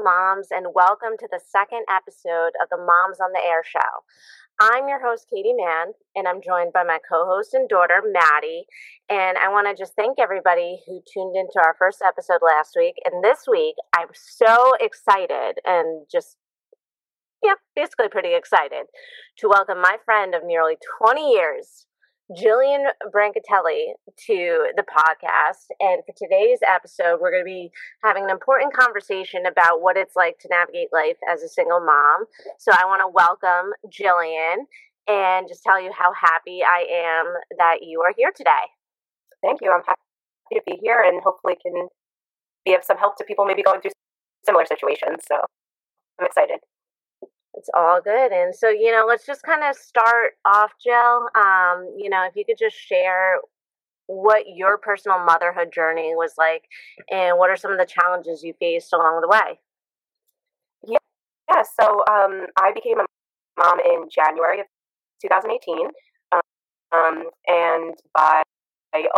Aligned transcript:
moms, 0.00 0.48
and 0.50 0.74
welcome 0.74 1.18
to 1.18 1.28
the 1.30 1.40
second 1.44 1.84
episode 1.90 2.52
of 2.62 2.68
the 2.70 2.78
Moms 2.78 3.20
on 3.20 3.32
the 3.32 3.42
Air 3.44 3.62
show. 3.64 4.06
I'm 4.60 4.88
your 4.88 5.02
host, 5.02 5.26
Katie 5.28 5.52
Mahon, 5.52 5.92
and 6.14 6.26
I'm 6.28 6.40
joined 6.40 6.72
by 6.72 6.84
my 6.84 6.98
co 7.06 7.26
host 7.26 7.52
and 7.52 7.68
daughter, 7.68 8.00
Maddie. 8.04 8.64
And 9.10 9.36
I 9.36 9.48
want 9.48 9.68
to 9.68 9.74
just 9.74 9.94
thank 9.94 10.18
everybody 10.18 10.80
who 10.86 11.02
tuned 11.12 11.36
into 11.36 11.60
our 11.62 11.74
first 11.78 11.98
episode 12.06 12.40
last 12.40 12.72
week. 12.76 12.94
And 13.04 13.22
this 13.22 13.44
week, 13.50 13.74
I'm 13.96 14.08
so 14.14 14.72
excited 14.80 15.60
and 15.64 16.06
just 16.10 16.36
yeah, 17.42 17.54
basically 17.74 18.08
pretty 18.08 18.34
excited 18.34 18.86
to 19.38 19.48
welcome 19.48 19.80
my 19.80 19.96
friend 20.04 20.34
of 20.34 20.42
nearly 20.44 20.76
20 20.98 21.32
years, 21.32 21.86
Jillian 22.30 22.86
Brancatelli 23.14 23.92
to 24.26 24.68
the 24.76 24.84
podcast. 24.84 25.66
And 25.80 26.02
for 26.06 26.14
today's 26.16 26.60
episode, 26.66 27.18
we're 27.20 27.30
going 27.30 27.42
to 27.42 27.44
be 27.44 27.70
having 28.02 28.24
an 28.24 28.30
important 28.30 28.72
conversation 28.72 29.44
about 29.44 29.82
what 29.82 29.96
it's 29.96 30.16
like 30.16 30.38
to 30.40 30.48
navigate 30.48 30.88
life 30.92 31.18
as 31.30 31.42
a 31.42 31.48
single 31.48 31.80
mom. 31.80 32.24
So 32.58 32.72
I 32.72 32.86
want 32.86 33.00
to 33.00 33.08
welcome 33.08 33.72
Jillian 33.90 34.64
and 35.08 35.48
just 35.48 35.62
tell 35.62 35.82
you 35.82 35.90
how 35.92 36.12
happy 36.14 36.60
I 36.62 36.86
am 36.88 37.26
that 37.58 37.78
you 37.82 38.00
are 38.02 38.14
here 38.16 38.32
today. 38.34 38.70
Thank 39.42 39.60
you. 39.60 39.72
I'm 39.72 39.82
happy 39.86 40.00
to 40.54 40.62
be 40.64 40.78
here 40.80 41.02
and 41.04 41.20
hopefully 41.22 41.56
can 41.60 41.88
be 42.64 42.74
of 42.74 42.84
some 42.84 42.98
help 42.98 43.16
to 43.16 43.24
people 43.24 43.44
maybe 43.44 43.62
going 43.62 43.80
through 43.80 43.90
similar 44.46 44.64
situations. 44.64 45.24
So 45.26 45.36
I'm 46.20 46.26
excited. 46.26 46.60
It's 47.54 47.68
all 47.74 48.00
good. 48.00 48.32
And 48.32 48.54
so, 48.54 48.68
you 48.70 48.92
know, 48.92 49.04
let's 49.06 49.26
just 49.26 49.42
kind 49.42 49.62
of 49.62 49.76
start 49.76 50.32
off, 50.44 50.72
Jill. 50.82 51.28
Um, 51.36 51.94
you 51.98 52.08
know, 52.08 52.24
if 52.26 52.34
you 52.34 52.44
could 52.46 52.58
just 52.58 52.76
share 52.76 53.38
what 54.06 54.44
your 54.54 54.78
personal 54.78 55.18
motherhood 55.24 55.72
journey 55.72 56.14
was 56.14 56.34
like 56.38 56.64
and 57.10 57.38
what 57.38 57.50
are 57.50 57.56
some 57.56 57.72
of 57.72 57.78
the 57.78 57.86
challenges 57.86 58.42
you 58.42 58.54
faced 58.60 58.92
along 58.92 59.20
the 59.22 59.28
way. 59.28 59.60
Yeah. 60.86 60.98
Yeah. 61.54 61.62
So 61.80 62.02
um, 62.10 62.46
I 62.58 62.72
became 62.74 63.00
a 63.00 63.06
mom 63.58 63.80
in 63.80 64.08
January 64.10 64.60
of 64.60 64.66
2018. 65.22 65.88
Um, 66.92 67.24
and 67.48 67.94
by 68.14 68.42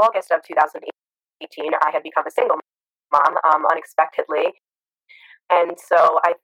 August 0.01 0.31
of 0.31 0.43
2018, 0.47 1.73
I 1.75 1.91
had 1.93 2.03
become 2.03 2.27
a 2.27 2.31
single 2.31 2.57
mom 3.13 3.37
um, 3.45 3.65
unexpectedly. 3.71 4.53
And 5.51 5.73
so 5.79 6.21
I 6.25 6.35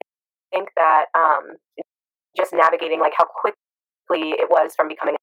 think 0.51 0.69
that 0.75 1.05
um, 1.15 1.57
just 2.37 2.53
navigating 2.53 2.99
like 2.99 3.13
how 3.17 3.25
quickly 3.25 4.31
it 4.37 4.49
was 4.49 4.73
from 4.75 4.87
becoming 4.87 5.15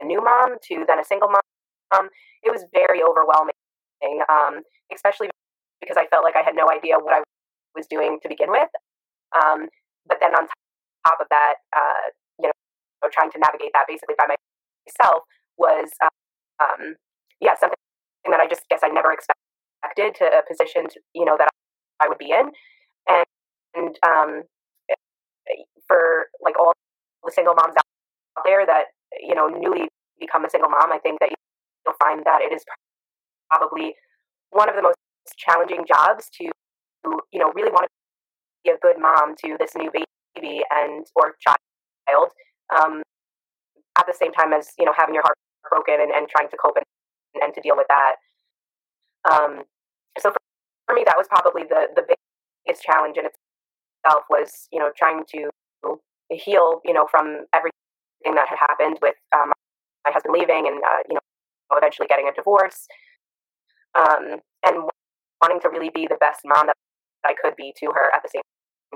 a 0.00 0.04
new 0.04 0.22
mom 0.22 0.56
to 0.68 0.84
then 0.86 0.98
a 0.98 1.04
single 1.04 1.28
mom, 1.28 2.08
it 2.42 2.50
was 2.50 2.64
very 2.72 3.02
overwhelming, 3.02 3.54
um, 4.28 4.62
especially 4.92 5.30
because 5.80 5.96
I 5.96 6.06
felt 6.06 6.24
like 6.24 6.36
I 6.36 6.42
had 6.42 6.54
no 6.54 6.68
idea 6.70 6.98
what 6.98 7.14
I 7.14 7.22
was 7.74 7.86
doing 7.86 8.18
to 8.22 8.28
begin 8.28 8.50
with. 8.50 8.68
Um, 9.34 9.68
but 10.06 10.18
then 10.20 10.34
on 10.34 10.46
top 11.06 11.18
of 11.20 11.26
that, 11.30 11.54
uh, 11.76 12.10
you 12.38 12.46
know, 12.48 13.08
trying 13.12 13.30
to 13.32 13.38
navigate 13.38 13.70
that 13.74 13.86
basically 13.88 14.14
by 14.16 14.26
myself 14.28 15.22
was, 15.58 15.90
um, 16.60 16.96
yeah, 17.40 17.54
something 17.58 17.78
that 18.30 18.40
I 18.40 18.46
just 18.48 18.62
guess 18.70 18.80
I 18.82 18.88
never 18.88 19.12
expected 19.12 20.14
to 20.18 20.24
a 20.24 20.42
position, 20.46 20.88
to, 20.88 21.00
you 21.14 21.24
know, 21.24 21.36
that 21.38 21.48
I 22.00 22.08
would 22.08 22.18
be 22.18 22.30
in. 22.30 22.50
And, 23.08 23.26
and 23.74 23.98
um, 24.06 24.42
for 25.86 26.26
like 26.42 26.58
all 26.58 26.72
the 27.24 27.32
single 27.32 27.54
moms 27.54 27.74
out 27.76 28.44
there 28.44 28.66
that 28.66 28.94
you 29.20 29.34
know 29.34 29.48
newly 29.48 29.88
become 30.18 30.44
a 30.44 30.50
single 30.50 30.70
mom, 30.70 30.92
I 30.92 30.98
think 30.98 31.20
that 31.20 31.30
you'll 31.30 31.94
find 32.02 32.22
that 32.24 32.40
it 32.42 32.52
is 32.52 32.64
probably 33.50 33.94
one 34.50 34.68
of 34.68 34.76
the 34.76 34.82
most 34.82 34.96
challenging 35.36 35.84
jobs 35.86 36.28
to 36.38 36.44
you 37.32 37.40
know 37.40 37.52
really 37.54 37.70
want 37.70 37.84
to 37.84 37.90
be 38.64 38.70
a 38.70 38.78
good 38.78 38.96
mom 39.00 39.34
to 39.44 39.56
this 39.58 39.72
new 39.76 39.90
baby 39.90 40.62
and 40.70 41.06
or 41.16 41.34
child 41.40 42.30
um, 42.74 43.02
at 43.98 44.06
the 44.06 44.14
same 44.14 44.32
time 44.32 44.52
as 44.52 44.70
you 44.78 44.84
know 44.84 44.94
having 44.96 45.14
your 45.14 45.22
heart 45.22 45.36
broken 45.68 46.00
and, 46.00 46.10
and 46.12 46.28
trying 46.28 46.48
to 46.48 46.56
cope 46.56 46.76
and, 46.76 47.42
and 47.42 47.54
to 47.54 47.60
deal 47.60 47.76
with 47.76 47.86
that. 47.88 48.16
Um, 49.30 49.62
so 50.18 50.30
for, 50.30 50.38
for 50.86 50.94
me 50.94 51.02
that 51.06 51.16
was 51.16 51.26
probably 51.28 51.62
the 51.64 51.88
the 51.94 52.02
biggest 52.02 52.82
challenge 52.82 53.16
in 53.16 53.26
itself 53.26 54.24
was 54.30 54.68
you 54.72 54.78
know 54.78 54.90
trying 54.96 55.24
to 55.32 55.50
heal, 56.30 56.80
you 56.84 56.92
know, 56.92 57.06
from 57.10 57.46
everything 57.52 58.34
that 58.34 58.48
had 58.48 58.58
happened 58.58 58.98
with 59.02 59.16
um, 59.36 59.52
my 60.04 60.12
husband 60.12 60.34
leaving 60.36 60.66
and, 60.66 60.82
uh, 60.82 61.02
you 61.08 61.14
know, 61.14 61.20
eventually 61.72 62.08
getting 62.08 62.28
a 62.28 62.32
divorce. 62.32 62.86
Um, 63.94 64.40
and 64.66 64.90
wanting 65.40 65.60
to 65.60 65.68
really 65.68 65.90
be 65.94 66.06
the 66.08 66.16
best 66.18 66.40
mom 66.44 66.66
that 66.66 66.76
I 67.24 67.34
could 67.40 67.54
be 67.56 67.72
to 67.78 67.86
her 67.94 68.10
at 68.14 68.22
the 68.22 68.28
same 68.28 68.42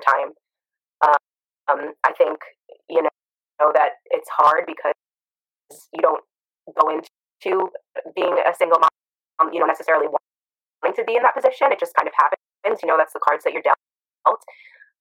time. 0.03 0.33
Um, 1.69 1.93
I 2.03 2.13
think, 2.17 2.39
you 2.89 3.03
know, 3.03 3.73
that 3.75 4.01
it's 4.11 4.29
hard 4.31 4.65
because 4.67 4.95
you 5.93 6.01
don't 6.01 6.25
go 6.81 6.89
into 6.89 7.69
being 8.17 8.37
a 8.45 8.55
single 8.55 8.79
mom, 8.81 9.53
you 9.53 9.61
know, 9.61 9.67
necessarily 9.67 10.07
wanting 10.09 10.97
to 10.97 11.05
be 11.05 11.17
in 11.17 11.23
that 11.23 11.35
position. 11.35 11.71
It 11.71 11.79
just 11.79 11.95
kind 11.95 12.09
of 12.09 12.15
happens. 12.17 12.81
You 12.83 12.89
know, 12.89 12.97
that's 12.97 13.13
the 13.13 13.21
cards 13.21 13.45
that 13.45 13.53
you're 13.53 13.63
dealt. 13.63 13.77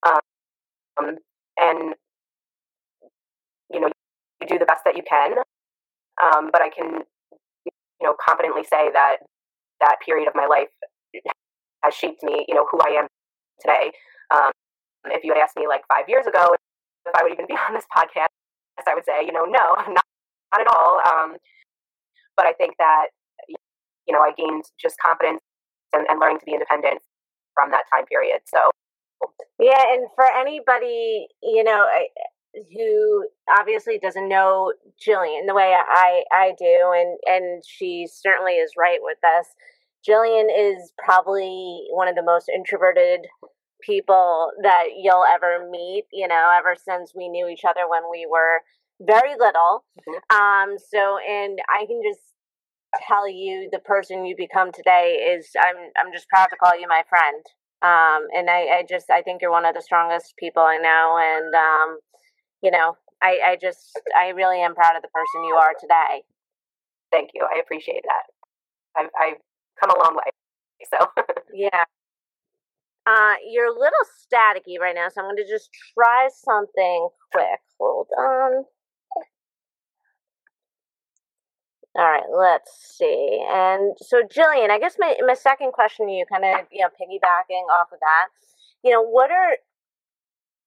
Um, 0.05 1.17
and 1.57 1.95
you 3.72 3.79
know 3.79 3.90
you 4.41 4.47
do 4.47 4.59
the 4.59 4.66
best 4.66 4.84
that 4.85 4.95
you 4.95 5.03
can 5.07 5.34
um, 6.23 6.50
but 6.51 6.62
i 6.62 6.69
can 6.69 7.03
you 7.66 8.03
know 8.03 8.16
confidently 8.23 8.63
say 8.63 8.90
that 8.91 9.18
that 9.79 9.97
period 10.06 10.28
of 10.28 10.35
my 10.35 10.45
life 10.45 10.69
has 11.84 11.94
shaped 11.94 12.23
me 12.23 12.45
you 12.47 12.56
know 12.56 12.66
who 12.72 12.79
i 12.81 12.90
am 12.91 13.07
today. 13.62 13.91
Um, 14.34 14.51
if 15.06 15.23
you 15.23 15.34
had 15.34 15.41
asked 15.41 15.57
me 15.57 15.68
like 15.68 15.81
five 15.88 16.06
years 16.07 16.28
ago 16.28 16.53
if 17.06 17.16
i 17.16 17.23
would 17.23 17.31
even 17.31 17.47
be 17.47 17.53
on 17.53 17.74
this 17.74 17.85
podcast 17.95 18.28
i 18.88 18.94
would 18.94 19.06
say 19.06 19.25
you 19.25 19.31
know 19.31 19.45
no 19.45 19.75
not, 19.89 20.06
not 20.53 20.62
at 20.62 20.68
all. 20.68 21.01
Um, 21.06 21.38
but 22.35 22.45
i 22.45 22.53
think 22.53 22.75
that 22.78 23.07
you 23.50 24.13
know 24.13 24.19
i 24.19 24.31
gained 24.38 24.63
just 24.79 24.95
confidence 25.00 25.41
and, 25.94 26.06
and 26.09 26.19
learning 26.19 26.39
to 26.39 26.45
be 26.45 26.53
independent 26.53 27.00
from 27.53 27.72
that 27.72 27.84
time 27.91 28.06
period. 28.06 28.41
So 28.45 28.69
yeah 29.59 29.94
and 29.94 30.07
for 30.16 30.25
anybody 30.38 31.28
you 31.41 31.63
know 31.63 31.85
who 32.73 33.28
obviously 33.59 34.00
doesn't 34.00 34.29
know 34.29 34.73
Jillian 35.05 35.47
the 35.47 35.53
way 35.53 35.75
I 35.75 36.23
I 36.31 36.53
do, 36.57 36.91
and 36.95 37.17
and 37.25 37.63
she 37.67 38.07
certainly 38.11 38.53
is 38.53 38.72
right 38.77 39.00
with 39.01 39.17
us. 39.23 39.47
Jillian 40.07 40.47
is 40.56 40.94
probably 41.03 41.85
one 41.91 42.07
of 42.07 42.16
the 42.16 42.23
most 42.23 42.50
introverted 42.53 43.27
people 43.81 44.51
that 44.63 44.85
you'll 44.97 45.25
ever 45.25 45.69
meet. 45.69 46.06
You 46.11 46.27
know, 46.27 46.51
ever 46.57 46.75
since 46.75 47.13
we 47.16 47.29
knew 47.29 47.47
each 47.47 47.66
other 47.67 47.88
when 47.89 48.03
we 48.11 48.27
were 48.29 48.61
very 49.01 49.35
little. 49.38 49.85
Mm-hmm. 50.07 50.35
Um. 50.35 50.77
So, 50.91 51.17
and 51.27 51.59
I 51.69 51.85
can 51.85 52.01
just 52.07 52.22
tell 53.07 53.29
you, 53.29 53.69
the 53.72 53.79
person 53.79 54.25
you 54.25 54.35
become 54.35 54.72
today 54.72 55.35
is 55.38 55.50
I'm 55.59 55.91
I'm 56.00 56.13
just 56.13 56.29
proud 56.29 56.47
to 56.47 56.56
call 56.56 56.79
you 56.79 56.88
my 56.88 57.03
friend. 57.09 57.44
Um, 57.81 58.27
and 58.35 58.49
I, 58.49 58.79
I 58.79 58.85
just 58.89 59.09
I 59.11 59.21
think 59.21 59.41
you're 59.41 59.51
one 59.51 59.65
of 59.65 59.75
the 59.75 59.81
strongest 59.81 60.35
people 60.38 60.63
I 60.63 60.77
know, 60.77 61.17
and 61.21 61.53
um, 61.55 61.99
you 62.61 62.71
know, 62.71 62.97
I, 63.21 63.39
I 63.53 63.57
just, 63.61 63.99
I 64.19 64.29
really 64.29 64.61
am 64.61 64.75
proud 64.75 64.95
of 64.95 65.01
the 65.01 65.09
person 65.09 65.43
you 65.45 65.55
are 65.55 65.73
today. 65.79 66.23
Thank 67.11 67.31
you. 67.33 67.45
I 67.53 67.59
appreciate 67.59 68.03
that. 68.05 68.23
I've, 69.01 69.09
I've 69.19 69.38
come 69.79 69.91
a 69.91 70.03
long 70.03 70.15
way. 70.15 70.23
So, 70.91 71.07
yeah. 71.53 71.83
Uh, 73.07 73.35
you're 73.49 73.67
a 73.67 73.71
little 73.71 74.05
staticky 74.21 74.79
right 74.79 74.95
now, 74.95 75.09
so 75.09 75.21
I'm 75.21 75.27
going 75.27 75.38
to 75.38 75.47
just 75.50 75.69
try 75.94 76.29
something 76.33 77.09
quick. 77.31 77.59
Hold 77.79 78.07
on. 78.18 78.65
All 81.97 82.05
right, 82.05 82.23
let's 82.31 82.71
see. 82.97 83.44
And 83.49 83.97
so, 83.97 84.21
Jillian, 84.21 84.69
I 84.69 84.77
guess 84.79 84.97
my, 84.99 85.15
my 85.25 85.33
second 85.33 85.73
question 85.73 86.07
to 86.07 86.13
you, 86.13 86.25
kind 86.31 86.45
of, 86.45 86.67
you 86.71 86.81
know, 86.81 86.89
piggybacking 86.89 87.65
off 87.73 87.91
of 87.91 87.99
that, 87.99 88.27
you 88.83 88.91
know, 88.91 89.01
what 89.01 89.31
are 89.31 89.57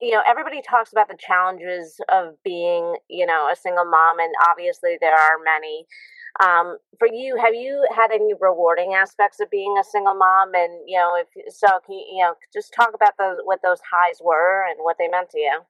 you 0.01 0.13
know, 0.13 0.23
everybody 0.27 0.63
talks 0.63 0.93
about 0.93 1.09
the 1.09 1.17
challenges 1.19 2.01
of 2.09 2.35
being, 2.43 2.97
you 3.09 3.27
know, 3.27 3.49
a 3.53 3.57
single 3.57 3.85
mom, 3.85 4.19
and 4.19 4.33
obviously 4.49 4.97
there 5.01 5.15
are 5.15 5.39
many. 5.45 5.87
Um, 6.43 6.79
for 6.99 7.09
you, 7.09 7.37
have 7.37 7.55
you 7.55 7.87
had 7.95 8.13
any 8.13 8.33
rewarding 8.41 8.95
aspects 8.95 9.41
of 9.41 9.51
being 9.51 9.77
a 9.79 9.85
single 9.85 10.15
mom? 10.15 10.55
And 10.55 10.81
you 10.87 10.97
know, 10.99 11.17
if 11.21 11.55
so, 11.55 11.67
can 11.85 11.97
you, 11.97 12.05
you 12.17 12.23
know, 12.23 12.35
just 12.53 12.73
talk 12.73 12.93
about 12.95 13.15
those 13.19 13.39
what 13.45 13.61
those 13.63 13.81
highs 13.93 14.21
were 14.23 14.65
and 14.71 14.79
what 14.83 14.97
they 14.99 15.09
meant 15.09 15.31
to 15.31 15.39
you? 15.39 15.61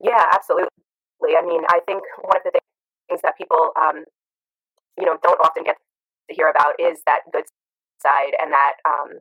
Yeah, 0.00 0.24
absolutely. 0.32 0.68
I 1.24 1.42
mean, 1.46 1.62
I 1.68 1.80
think 1.86 2.02
one 2.22 2.36
of 2.36 2.42
the 2.52 2.58
things 3.08 3.22
that 3.22 3.36
people, 3.38 3.70
um, 3.80 4.04
you 4.98 5.04
know, 5.04 5.18
don't 5.22 5.40
often 5.40 5.64
get 5.64 5.76
to 6.28 6.34
hear 6.34 6.48
about 6.48 6.74
is 6.78 7.00
that 7.06 7.20
good 7.32 7.44
side 8.00 8.34
and 8.40 8.52
that 8.52 8.74
um, 8.84 9.18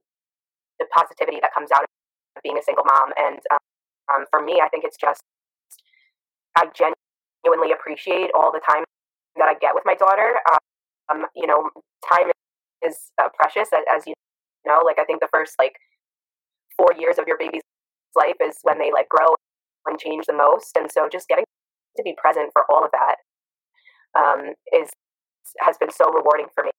the 0.80 0.86
positivity 0.94 1.40
that 1.42 1.54
comes 1.54 1.72
out 1.72 1.84
of 1.84 2.44
being 2.44 2.58
a 2.58 2.64
single 2.64 2.84
mom 2.86 3.12
and 3.18 3.40
um, 4.14 4.26
for 4.30 4.42
me, 4.42 4.62
I 4.64 4.70
think 4.70 4.84
it's 4.84 4.98
just 4.98 5.22
I 6.56 6.66
genuinely 6.74 7.74
appreciate 7.74 8.30
all 8.38 8.52
the 8.52 8.62
time 8.62 8.84
that 9.36 9.48
I 9.48 9.56
get 9.56 9.76
with 9.76 9.84
my 9.86 9.96
daughter. 9.96 10.40
Um, 11.12 11.26
you 11.36 11.48
know, 11.48 11.70
time 12.10 12.32
is 12.82 13.12
uh, 13.22 13.30
precious, 13.34 13.70
as, 13.74 13.84
as, 13.94 14.08
you 14.08 14.14
know. 14.66 14.82
Like 14.84 15.00
I 15.00 15.04
think 15.04 15.20
the 15.20 15.30
first 15.32 15.56
like 15.60 15.74
four 16.78 16.92
years 16.98 17.18
of 17.18 17.26
your 17.28 17.38
baby's 17.38 17.62
life 18.16 18.36
is 18.42 18.58
when 18.64 18.80
they 18.80 18.92
like 18.92 19.10
grow 19.10 19.36
and 19.86 20.00
change 20.00 20.26
the 20.28 20.34
most. 20.34 20.78
And 20.78 20.90
so 20.92 21.10
just 21.12 21.28
getting 21.28 21.46
to 21.98 22.04
be 22.04 22.16
present 22.18 22.52
for 22.54 22.64
all 22.70 22.84
of 22.84 22.92
that 22.92 23.16
um, 24.18 24.54
is 24.74 24.90
has 25.60 25.78
been 25.78 25.92
so 25.92 26.06
rewarding 26.12 26.48
for 26.54 26.64
me. 26.64 26.72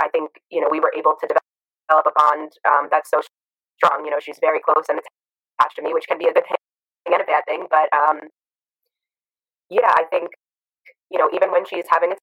I 0.00 0.08
think 0.08 0.30
you 0.50 0.60
know 0.60 0.68
we 0.70 0.80
were 0.80 0.92
able 0.96 1.14
to 1.20 1.26
develop 1.26 2.06
a 2.06 2.12
bond 2.16 2.52
um, 2.66 2.88
that's 2.90 3.10
so 3.10 3.20
strong. 3.78 4.04
You 4.04 4.10
know, 4.10 4.20
she's 4.20 4.38
very 4.40 4.60
close 4.60 4.84
and 4.88 4.98
attached 5.60 5.76
to 5.76 5.82
me, 5.82 5.92
which 5.92 6.06
can 6.06 6.18
be 6.18 6.26
a 6.26 6.32
good 6.32 6.44
thing 6.44 6.56
and 7.06 7.22
a 7.22 7.24
bad 7.24 7.44
thing. 7.46 7.66
But 7.70 7.92
um, 7.96 8.20
yeah, 9.70 9.92
I 9.94 10.04
think 10.10 10.30
you 11.10 11.18
know 11.18 11.28
even 11.34 11.50
when 11.52 11.66
she's 11.66 11.84
having 11.88 12.12
a 12.12 12.16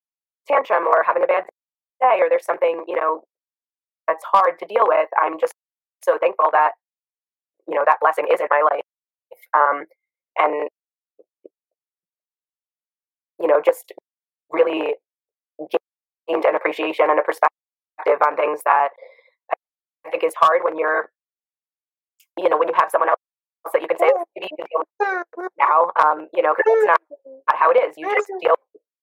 tantrum 0.48 0.88
or 0.88 1.04
having 1.06 1.24
a 1.24 1.28
bad 1.28 1.44
day 2.02 2.18
or 2.20 2.30
there's 2.30 2.46
something 2.46 2.84
you 2.88 2.96
know 2.96 3.22
that's 4.08 4.24
hard 4.32 4.60
to 4.60 4.66
deal 4.66 4.86
with, 4.88 5.10
I'm 5.22 5.40
just 5.40 5.54
so 6.04 6.18
thankful 6.18 6.50
that 6.52 6.72
you 7.68 7.76
know 7.76 7.84
that 7.86 7.98
blessing 8.02 8.26
is 8.32 8.40
in 8.40 8.48
my 8.50 8.62
life. 8.70 8.82
Um, 9.54 9.86
and 10.38 10.70
you 13.40 13.48
know 13.48 13.62
just 13.64 13.92
really 14.52 14.96
gained 16.28 16.46
an 16.46 16.56
appreciation 16.56 17.10
and 17.10 17.20
a 17.20 17.24
perspective 17.24 18.20
on 18.26 18.36
things 18.36 18.62
that 18.66 18.90
I 20.06 20.10
think 20.10 20.24
is 20.24 20.34
hard 20.36 20.62
when 20.64 20.78
you're 20.78 21.10
you 22.38 22.50
know 22.50 22.58
when 22.58 22.68
you 22.68 22.74
have 22.78 22.90
someone 22.92 23.10
else 23.10 23.20
that 23.74 23.82
you 23.82 23.88
can 23.88 23.98
say 23.98 24.10
maybe 24.36 24.48
you 24.50 24.58
can 24.58 24.66
deal 24.66 25.50
now 25.60 25.92
um, 26.04 26.28
you 26.34 26.42
know 26.42 26.54
because 26.56 26.74
it's 26.78 26.88
not, 26.88 27.02
not, 27.26 27.58
how 27.58 27.72
it 27.72 27.78
is. 27.78 27.94
You 27.98 28.10
just 28.14 28.28
deal 28.42 28.56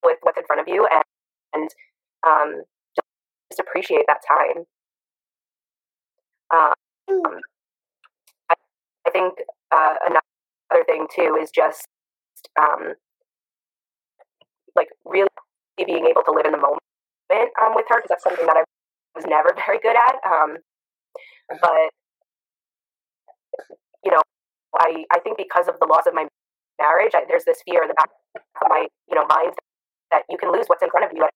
with 0.04 0.18
what's 0.22 0.38
in 0.38 0.44
front 0.46 0.60
of 0.60 0.68
you 0.68 0.86
and, 0.90 1.04
and 1.54 1.70
um, 2.26 2.62
just, 2.96 3.08
just 3.50 3.60
appreciate 3.60 4.04
that 4.06 4.20
time. 4.26 4.64
Um, 6.50 7.40
I, 8.50 8.54
I 9.06 9.10
think 9.10 9.34
uh, 9.70 9.94
another 10.04 10.84
thing 10.86 11.06
too 11.14 11.38
is 11.40 11.50
just 11.50 11.86
um, 12.60 12.94
like 14.74 14.88
really 15.04 15.28
being 15.84 16.06
able 16.06 16.22
to 16.22 16.32
live 16.32 16.46
in 16.46 16.52
the 16.52 16.58
moment 16.62 16.82
um, 17.60 17.74
with 17.74 17.86
her 17.88 17.98
because 17.98 18.10
that's 18.10 18.24
something 18.24 18.46
that 18.46 18.56
I 18.56 18.64
was 19.14 19.26
never 19.26 19.54
very 19.66 19.78
good 19.78 19.96
at. 19.96 20.16
Um, 20.24 20.58
but 21.60 21.90
you 24.04 24.10
know, 24.10 24.22
I 24.78 25.04
I 25.12 25.20
think 25.20 25.36
because 25.36 25.68
of 25.68 25.78
the 25.80 25.86
loss 25.86 26.06
of 26.06 26.14
my 26.14 26.26
marriage, 26.80 27.12
I, 27.14 27.24
there's 27.28 27.44
this 27.44 27.58
fear 27.66 27.82
in 27.82 27.88
the 27.88 27.94
back 27.94 28.10
of 28.36 28.68
my 28.68 28.86
you 29.08 29.14
know 29.14 29.26
mind 29.28 29.54
that 30.10 30.22
you 30.30 30.38
can 30.38 30.52
lose 30.52 30.66
what's 30.66 30.82
in 30.82 30.90
front 30.90 31.06
of 31.06 31.12
you 31.14 31.24
at 31.24 31.30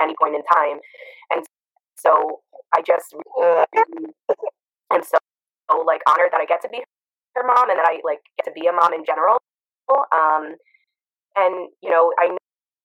any 0.00 0.14
point 0.20 0.34
in 0.34 0.42
time, 0.44 0.78
and 1.30 1.44
so 1.98 2.40
I 2.76 2.82
just 2.82 3.14
and 4.90 5.04
so 5.04 5.18
like 5.84 6.02
honored 6.08 6.30
that 6.32 6.40
I 6.40 6.46
get 6.46 6.62
to 6.62 6.68
be 6.68 6.82
her 7.34 7.44
mom 7.46 7.70
and 7.70 7.78
that 7.78 7.86
I 7.86 8.00
like 8.04 8.20
get 8.38 8.52
to 8.52 8.60
be 8.60 8.66
a 8.66 8.72
mom 8.72 8.92
in 8.92 9.04
general. 9.04 9.38
Um, 9.90 10.56
and 11.36 11.68
you 11.82 11.90
know, 11.90 12.12
I 12.18 12.36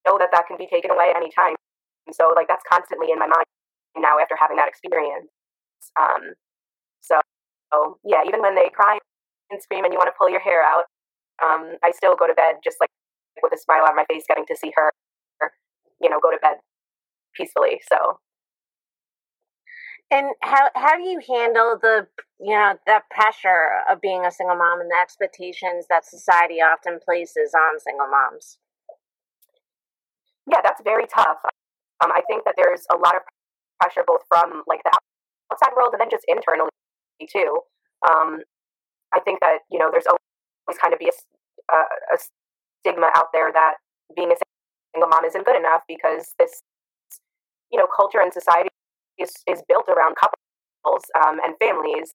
know 0.10 0.18
that 0.18 0.34
that 0.34 0.50
can 0.50 0.58
be 0.58 0.66
taken 0.66 0.90
away 0.90 1.14
anytime. 1.16 1.54
So 2.12 2.34
like 2.36 2.48
that's 2.50 2.66
constantly 2.66 3.12
in 3.14 3.20
my 3.20 3.30
mind 3.30 3.46
now 3.98 4.18
after 4.18 4.34
having 4.34 4.58
that 4.58 4.68
experience. 4.68 5.30
Um, 5.94 6.34
so, 7.02 7.22
so 7.72 8.00
yeah, 8.04 8.26
even 8.26 8.42
when 8.42 8.56
they 8.56 8.70
cry 8.74 8.98
and 9.52 9.62
scream 9.62 9.86
and 9.86 9.94
you 9.94 10.00
want 10.00 10.10
to 10.10 10.18
pull 10.18 10.30
your 10.30 10.42
hair 10.42 10.64
out, 10.64 10.86
um, 11.44 11.78
I 11.84 11.92
still 11.92 12.16
go 12.16 12.26
to 12.26 12.34
bed 12.34 12.56
just 12.64 12.78
like 12.82 12.90
with 13.42 13.54
a 13.54 13.58
smile 13.58 13.86
on 13.88 13.96
my 13.96 14.06
face, 14.10 14.24
getting 14.28 14.46
to 14.48 14.56
see 14.56 14.74
her, 14.76 14.92
you 16.02 16.10
know, 16.10 16.20
go 16.20 16.32
to 16.32 16.38
bed 16.42 16.58
peacefully. 17.36 17.80
So 17.88 18.20
and 20.12 20.32
how 20.42 20.70
how 20.76 20.98
do 20.98 21.04
you 21.04 21.22
handle 21.28 21.78
the 21.80 22.08
you 22.40 22.54
know 22.54 22.74
the 22.86 23.02
pressure 23.12 23.84
of 23.90 24.02
being 24.02 24.26
a 24.26 24.32
single 24.32 24.56
mom 24.56 24.82
and 24.82 24.90
the 24.90 24.98
expectations 25.00 25.86
that 25.90 26.06
society 26.06 26.56
often 26.56 27.00
places 27.04 27.54
on 27.54 27.80
single 27.80 28.08
moms? 28.10 28.58
Yeah, 30.50 30.62
that's 30.64 30.82
very 30.84 31.06
tough. 31.08 31.38
Um, 32.04 32.12
I 32.12 32.22
think 32.28 32.44
that 32.46 32.56
there's 32.58 32.86
a 32.92 32.98
lot 32.98 33.16
of 33.16 33.22
pressure 33.82 34.04
both 34.06 34.22
from 34.28 34.64
like 34.68 34.82
the 34.84 34.92
outside 35.52 35.76
world 35.76 35.94
and 35.94 36.02
then 36.02 36.10
just 36.12 36.26
internally 36.28 36.70
too. 37.32 37.60
Um, 38.10 38.42
I 39.14 39.20
think 39.22 39.40
that 39.42 39.60
you 39.72 39.80
know 39.80 39.90
there's 39.92 40.08
always 40.08 40.80
kind 40.80 40.94
of 40.94 41.00
be 41.00 41.10
a, 41.10 41.76
a, 41.76 41.80
a 42.16 42.18
stigma 42.82 43.12
out 43.16 43.28
there 43.34 43.52
that 43.54 43.76
being 44.16 44.32
a 44.32 44.38
single 44.96 45.10
mom 45.10 45.26
isn't 45.26 45.46
good 45.46 45.58
enough 45.58 45.82
because 45.88 46.34
this 46.40 46.62
you 47.72 47.80
know 47.80 47.88
culture 47.96 48.20
and 48.22 48.34
society 48.34 48.70
is, 49.20 49.32
is 49.48 49.62
built 49.68 49.88
around 49.90 50.16
couples 50.16 51.04
um, 51.26 51.40
and 51.44 51.56
families. 51.60 52.12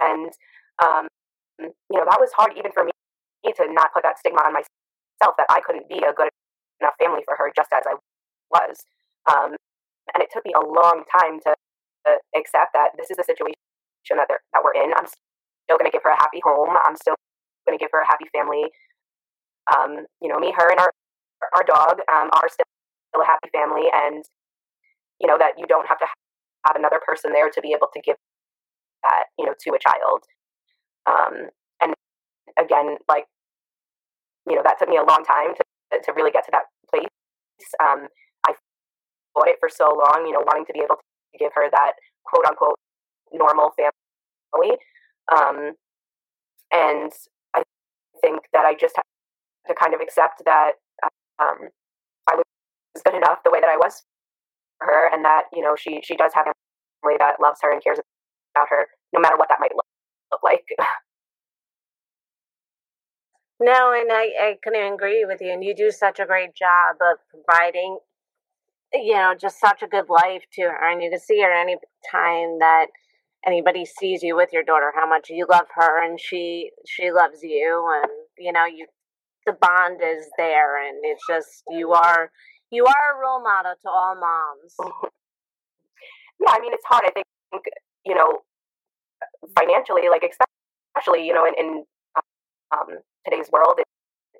And, 0.00 0.30
um, 0.82 1.08
you 1.60 1.98
know, 1.98 2.04
that 2.08 2.20
was 2.20 2.30
hard 2.36 2.52
even 2.58 2.72
for 2.72 2.84
me 2.84 2.92
to 3.46 3.72
not 3.72 3.92
put 3.94 4.02
that 4.02 4.18
stigma 4.18 4.40
on 4.42 4.52
myself 4.52 5.36
that 5.38 5.46
I 5.50 5.60
couldn't 5.64 5.88
be 5.88 5.98
a 5.98 6.12
good 6.12 6.28
enough 6.80 6.94
family 6.98 7.22
for 7.24 7.36
her 7.36 7.52
just 7.54 7.70
as 7.72 7.84
I 7.86 7.94
was. 8.50 8.76
Um, 9.30 9.56
and 10.14 10.22
it 10.22 10.30
took 10.32 10.44
me 10.44 10.52
a 10.56 10.64
long 10.64 11.04
time 11.06 11.38
to, 11.46 11.54
to 12.06 12.10
accept 12.34 12.72
that 12.74 12.96
this 12.96 13.10
is 13.10 13.16
the 13.16 13.24
situation 13.24 13.56
that, 14.16 14.26
that 14.26 14.62
we're 14.64 14.74
in. 14.74 14.90
I'm 14.96 15.06
still 15.06 15.78
going 15.78 15.90
to 15.90 15.94
give 15.94 16.02
her 16.02 16.10
a 16.10 16.18
happy 16.18 16.40
home. 16.42 16.74
I'm 16.84 16.96
still 16.96 17.14
going 17.66 17.78
to 17.78 17.82
give 17.82 17.92
her 17.92 18.00
a 18.02 18.08
happy 18.08 18.26
family. 18.34 18.66
Um, 19.70 20.06
you 20.20 20.28
know, 20.28 20.40
me, 20.40 20.52
her, 20.56 20.70
and 20.70 20.80
our 20.80 20.90
our 21.54 21.64
dog 21.64 22.00
um, 22.10 22.28
are 22.32 22.48
still 22.50 22.66
a 23.14 23.24
happy 23.24 23.48
family, 23.52 23.86
and 23.92 24.24
you 25.20 25.28
know 25.28 25.38
that 25.38 25.52
you 25.58 25.66
don't 25.66 25.86
have 25.86 25.98
to 25.98 26.06
have 26.66 26.76
another 26.76 27.00
person 27.06 27.32
there 27.32 27.50
to 27.50 27.60
be 27.60 27.72
able 27.72 27.88
to 27.92 28.00
give 28.00 28.16
that 29.02 29.24
you 29.38 29.46
know 29.46 29.54
to 29.60 29.70
a 29.70 29.78
child 29.78 30.20
um, 31.06 31.48
and 31.80 31.94
again 32.58 32.96
like 33.08 33.24
you 34.48 34.56
know 34.56 34.62
that 34.64 34.78
took 34.78 34.88
me 34.88 34.96
a 34.96 35.04
long 35.04 35.24
time 35.24 35.54
to, 35.54 35.62
to 35.92 36.12
really 36.12 36.30
get 36.30 36.44
to 36.44 36.50
that 36.52 36.64
place. 36.88 37.08
Um, 37.82 38.08
i 38.46 38.52
fought 39.34 39.48
it 39.48 39.56
for 39.60 39.68
so 39.68 39.84
long 39.84 40.26
you 40.26 40.32
know 40.32 40.42
wanting 40.46 40.64
to 40.66 40.72
be 40.72 40.80
able 40.80 40.96
to 40.96 41.38
give 41.38 41.52
her 41.54 41.68
that 41.70 41.92
quote 42.24 42.46
unquote 42.46 42.78
normal 43.32 43.70
family. 43.76 44.76
Um, 45.30 45.74
and 46.72 47.12
i 47.54 47.62
think 48.20 48.40
that 48.52 48.64
i 48.64 48.74
just 48.74 48.96
had 48.96 49.02
to 49.68 49.74
kind 49.74 49.94
of 49.94 50.00
accept 50.00 50.42
that 50.44 50.72
um, 51.40 51.68
i 52.28 52.34
was 52.34 53.02
good 53.04 53.14
enough 53.14 53.38
the 53.44 53.50
way 53.50 53.60
that 53.60 53.68
i 53.68 53.76
was 53.76 54.02
for 54.78 54.86
her 54.86 55.10
and 55.12 55.24
that 55.24 55.44
you 55.52 55.62
know 55.62 55.76
she 55.76 56.00
she 56.02 56.16
does 56.16 56.32
have 56.34 56.46
a 56.46 56.52
family 57.02 57.16
that 57.18 57.40
loves 57.40 57.60
her 57.62 57.72
and 57.72 57.82
cares 57.82 57.98
about 58.54 58.68
her 58.68 58.88
no 59.12 59.20
matter 59.20 59.36
what 59.36 59.48
that 59.48 59.60
might 59.60 59.74
look, 59.74 59.86
look 60.32 60.42
like 60.42 60.64
no 63.60 63.92
and 63.92 64.10
I, 64.10 64.30
I 64.40 64.58
couldn't 64.62 64.94
agree 64.94 65.24
with 65.24 65.40
you 65.40 65.52
and 65.52 65.62
you 65.62 65.74
do 65.74 65.90
such 65.90 66.18
a 66.18 66.26
great 66.26 66.54
job 66.54 66.96
of 67.00 67.18
providing 67.30 67.98
you 68.92 69.14
know 69.14 69.34
just 69.40 69.60
such 69.60 69.82
a 69.82 69.86
good 69.88 70.08
life 70.08 70.42
to 70.54 70.62
her 70.62 70.90
and 70.90 71.02
you 71.02 71.10
can 71.10 71.20
see 71.20 71.40
her 71.42 71.52
any 71.52 71.76
time 72.10 72.58
that 72.58 72.86
anybody 73.46 73.84
sees 73.84 74.22
you 74.22 74.36
with 74.36 74.50
your 74.52 74.62
daughter 74.64 74.92
how 74.94 75.08
much 75.08 75.30
you 75.30 75.46
love 75.48 75.66
her 75.74 76.04
and 76.04 76.18
she 76.20 76.70
she 76.86 77.10
loves 77.12 77.42
you 77.42 77.86
and 78.02 78.10
you 78.38 78.52
know 78.52 78.64
you 78.64 78.86
the 79.46 79.52
bond 79.52 80.00
is 80.02 80.26
there 80.36 80.86
and 80.86 80.98
it's 81.02 81.22
just 81.28 81.62
you 81.70 81.92
are 81.92 82.30
you 82.70 82.86
are 82.86 83.16
a 83.16 83.20
role 83.20 83.42
model 83.42 83.74
to 83.82 83.88
all 83.90 84.14
moms. 84.14 84.74
yeah, 86.40 86.50
I 86.50 86.60
mean, 86.60 86.72
it's 86.72 86.84
hard. 86.86 87.04
I 87.06 87.10
think, 87.10 87.26
you 88.04 88.14
know, 88.14 88.38
financially, 89.58 90.08
like, 90.08 90.22
especially, 90.22 91.26
you 91.26 91.34
know, 91.34 91.44
in, 91.46 91.54
in 91.58 91.84
um, 92.72 92.98
today's 93.24 93.50
world, 93.52 93.76
it, 93.78 93.88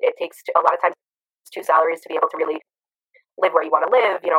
it 0.01 0.15
takes 0.19 0.43
a 0.57 0.61
lot 0.61 0.75
of 0.75 0.81
times 0.81 0.95
two 1.53 1.63
salaries 1.63 2.01
to 2.01 2.09
be 2.09 2.15
able 2.15 2.29
to 2.31 2.39
really 2.39 2.63
live 3.39 3.53
where 3.53 3.65
you 3.65 3.71
want 3.71 3.87
to 3.87 3.93
live, 3.93 4.21
you 4.23 4.31
know, 4.31 4.39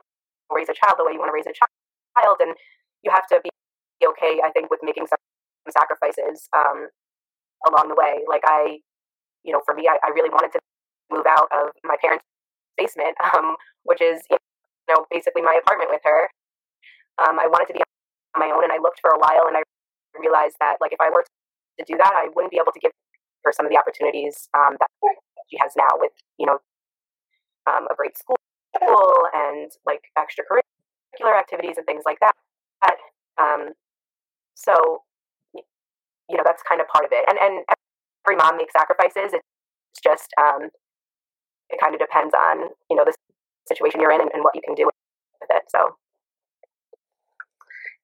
raise 0.51 0.69
a 0.69 0.75
child 0.75 0.95
the 0.97 1.03
way 1.03 1.11
you 1.11 1.19
want 1.19 1.29
to 1.29 1.35
raise 1.35 1.47
a 1.47 1.55
child. 1.55 2.37
And 2.39 2.55
you 3.03 3.11
have 3.11 3.27
to 3.31 3.39
be 3.43 3.49
okay, 4.03 4.39
I 4.43 4.51
think, 4.51 4.69
with 4.69 4.79
making 4.83 5.07
some 5.07 5.17
sacrifices 5.69 6.47
um, 6.55 6.87
along 7.67 7.89
the 7.89 7.95
way. 7.95 8.21
Like, 8.27 8.41
I, 8.45 8.79
you 9.43 9.53
know, 9.53 9.61
for 9.65 9.73
me, 9.73 9.87
I, 9.87 9.97
I 10.03 10.11
really 10.13 10.29
wanted 10.29 10.51
to 10.53 10.59
move 11.09 11.25
out 11.27 11.47
of 11.51 11.71
my 11.83 11.95
parents' 11.99 12.23
basement, 12.77 13.15
um, 13.33 13.55
which 13.83 14.01
is 14.01 14.21
you 14.29 14.37
know 14.89 15.05
basically 15.11 15.41
my 15.41 15.59
apartment 15.59 15.89
with 15.91 16.01
her. 16.03 16.29
Um, 17.21 17.39
I 17.39 17.47
wanted 17.47 17.67
to 17.67 17.73
be 17.73 17.81
on 17.81 18.39
my 18.39 18.53
own, 18.53 18.63
and 18.63 18.73
I 18.73 18.77
looked 18.77 18.99
for 19.01 19.11
a 19.11 19.19
while, 19.19 19.47
and 19.47 19.57
I 19.57 19.63
realized 20.19 20.55
that 20.59 20.77
like 20.81 20.93
if 20.93 21.01
I 21.01 21.09
were 21.09 21.23
to 21.23 21.85
do 21.85 21.97
that, 21.97 22.13
I 22.13 22.29
wouldn't 22.35 22.51
be 22.51 22.59
able 22.61 22.71
to 22.71 22.79
give 22.79 22.91
her 23.51 23.53
some 23.53 23.67
of 23.67 23.71
the 23.71 23.77
opportunities 23.77 24.47
um, 24.55 24.79
that 24.79 24.87
she 25.51 25.59
has 25.59 25.75
now 25.75 25.91
with 25.99 26.15
you 26.39 26.47
know 26.47 26.59
um, 27.67 27.85
a 27.91 27.95
great 27.95 28.17
school 28.17 28.39
and 28.79 29.71
like 29.85 30.07
extracurricular 30.15 31.37
activities 31.37 31.75
and 31.75 31.85
things 31.85 32.03
like 32.05 32.19
that. 32.21 32.35
Um, 33.37 33.73
so 34.55 35.03
you 35.53 36.37
know 36.37 36.43
that's 36.45 36.63
kind 36.63 36.79
of 36.79 36.87
part 36.87 37.05
of 37.05 37.11
it, 37.11 37.25
and 37.27 37.37
and 37.37 37.65
every 38.25 38.37
mom 38.37 38.57
makes 38.57 38.73
sacrifices. 38.73 39.35
It's 39.35 40.01
just 40.03 40.31
um, 40.39 40.69
it 41.69 41.79
kind 41.79 41.93
of 41.93 41.99
depends 41.99 42.33
on 42.33 42.69
you 42.89 42.95
know 42.95 43.03
the 43.03 43.13
situation 43.67 43.99
you're 43.99 44.11
in 44.11 44.21
and, 44.21 44.31
and 44.33 44.43
what 44.43 44.55
you 44.55 44.61
can 44.63 44.75
do 44.75 44.85
with 44.85 45.49
it. 45.49 45.63
So. 45.69 45.95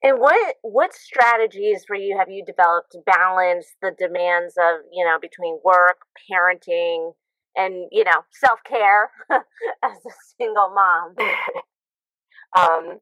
And 0.08 0.22
what 0.22 0.56
what 0.62 0.94
strategies 0.94 1.84
for 1.86 1.94
you 1.94 2.18
have 2.18 2.30
you 2.30 2.46
developed 2.46 2.94
to 2.94 3.00
balance 3.06 3.76
the 3.82 3.92
demands 4.00 4.54
of 4.58 4.80
you 4.90 5.04
know 5.04 5.20
between 5.20 5.60
work, 5.66 5.98
parenting, 6.32 7.12
and 7.58 7.90
you 7.92 8.06
know 8.06 8.24
self 8.32 8.60
care 8.66 9.12
as 9.30 9.98
a 10.06 10.14
single 10.40 10.74
mom? 10.74 11.14
um, 12.58 13.00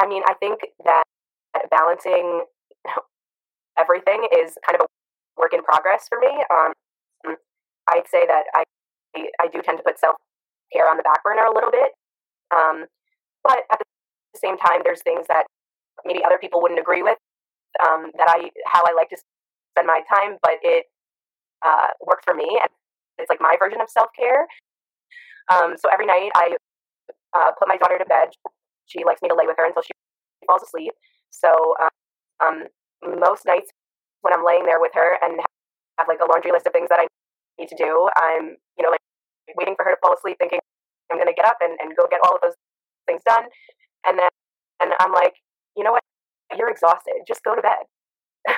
I 0.00 0.08
mean, 0.08 0.24
I 0.26 0.34
think 0.34 0.58
that 0.84 1.04
balancing 1.70 2.42
everything 3.78 4.26
is 4.36 4.58
kind 4.66 4.80
of 4.80 4.80
a 4.80 5.40
work 5.40 5.54
in 5.54 5.62
progress 5.62 6.06
for 6.08 6.18
me. 6.18 6.42
Um, 6.50 7.36
I'd 7.88 8.08
say 8.10 8.26
that 8.26 8.46
I 8.52 8.64
I 9.40 9.46
do 9.46 9.62
tend 9.62 9.78
to 9.78 9.84
put 9.84 10.00
self 10.00 10.16
care 10.72 10.90
on 10.90 10.96
the 10.96 11.04
back 11.04 11.22
burner 11.22 11.44
a 11.44 11.54
little 11.54 11.70
bit, 11.70 11.92
um, 12.50 12.86
but 13.44 13.58
at 13.70 13.78
the 13.78 14.40
same 14.40 14.56
time, 14.58 14.80
there's 14.82 15.02
things 15.02 15.26
that 15.28 15.46
maybe 16.04 16.24
other 16.24 16.38
people 16.38 16.60
wouldn't 16.62 16.80
agree 16.80 17.02
with 17.02 17.18
um, 17.84 18.10
that 18.16 18.28
I 18.28 18.50
how 18.66 18.82
I 18.86 18.92
like 18.94 19.10
to 19.10 19.18
spend 19.74 19.86
my 19.86 20.02
time, 20.08 20.38
but 20.42 20.58
it 20.62 20.86
uh, 21.64 21.88
works 22.04 22.24
for 22.24 22.34
me, 22.34 22.48
and 22.60 22.70
it's 23.18 23.30
like 23.30 23.40
my 23.40 23.56
version 23.58 23.80
of 23.80 23.88
self 23.88 24.08
care. 24.18 24.46
Um, 25.52 25.74
so 25.76 25.88
every 25.92 26.06
night 26.06 26.30
I 26.34 26.56
uh, 27.34 27.52
put 27.58 27.68
my 27.68 27.76
daughter 27.76 27.98
to 27.98 28.04
bed. 28.04 28.28
She 28.86 29.04
likes 29.04 29.22
me 29.22 29.28
to 29.28 29.34
lay 29.34 29.46
with 29.46 29.56
her 29.56 29.66
until 29.66 29.82
she 29.82 29.92
falls 30.46 30.62
asleep. 30.62 30.92
So 31.30 31.74
um, 32.42 32.64
most 33.02 33.46
nights 33.46 33.70
when 34.22 34.34
I'm 34.34 34.44
laying 34.44 34.64
there 34.66 34.80
with 34.80 34.92
her 34.94 35.16
and 35.22 35.40
have 35.98 36.08
like 36.08 36.20
a 36.20 36.28
laundry 36.28 36.52
list 36.52 36.66
of 36.66 36.72
things 36.72 36.88
that 36.90 37.00
I 37.00 37.06
need 37.58 37.68
to 37.68 37.76
do, 37.76 38.08
I'm 38.16 38.56
you 38.76 38.82
know 38.82 38.90
like 38.90 39.00
waiting 39.56 39.74
for 39.76 39.84
her 39.84 39.92
to 39.92 40.00
fall 40.02 40.14
asleep, 40.14 40.36
thinking 40.38 40.60
I'm 41.10 41.18
going 41.18 41.30
to 41.30 41.34
get 41.34 41.46
up 41.46 41.58
and, 41.60 41.76
and 41.80 41.96
go 41.96 42.06
get 42.10 42.20
all 42.24 42.34
of 42.34 42.40
those 42.42 42.54
things 43.06 43.22
done, 43.26 43.44
and 44.06 44.18
then 44.18 44.30
and 44.80 44.92
I'm 45.00 45.12
like, 45.12 45.34
you 45.76 45.84
know 45.84 45.92
what? 45.92 46.02
You're 46.56 46.70
exhausted. 46.70 47.22
Just 47.26 47.44
go 47.44 47.54
to 47.54 47.62
bed. 47.62 47.86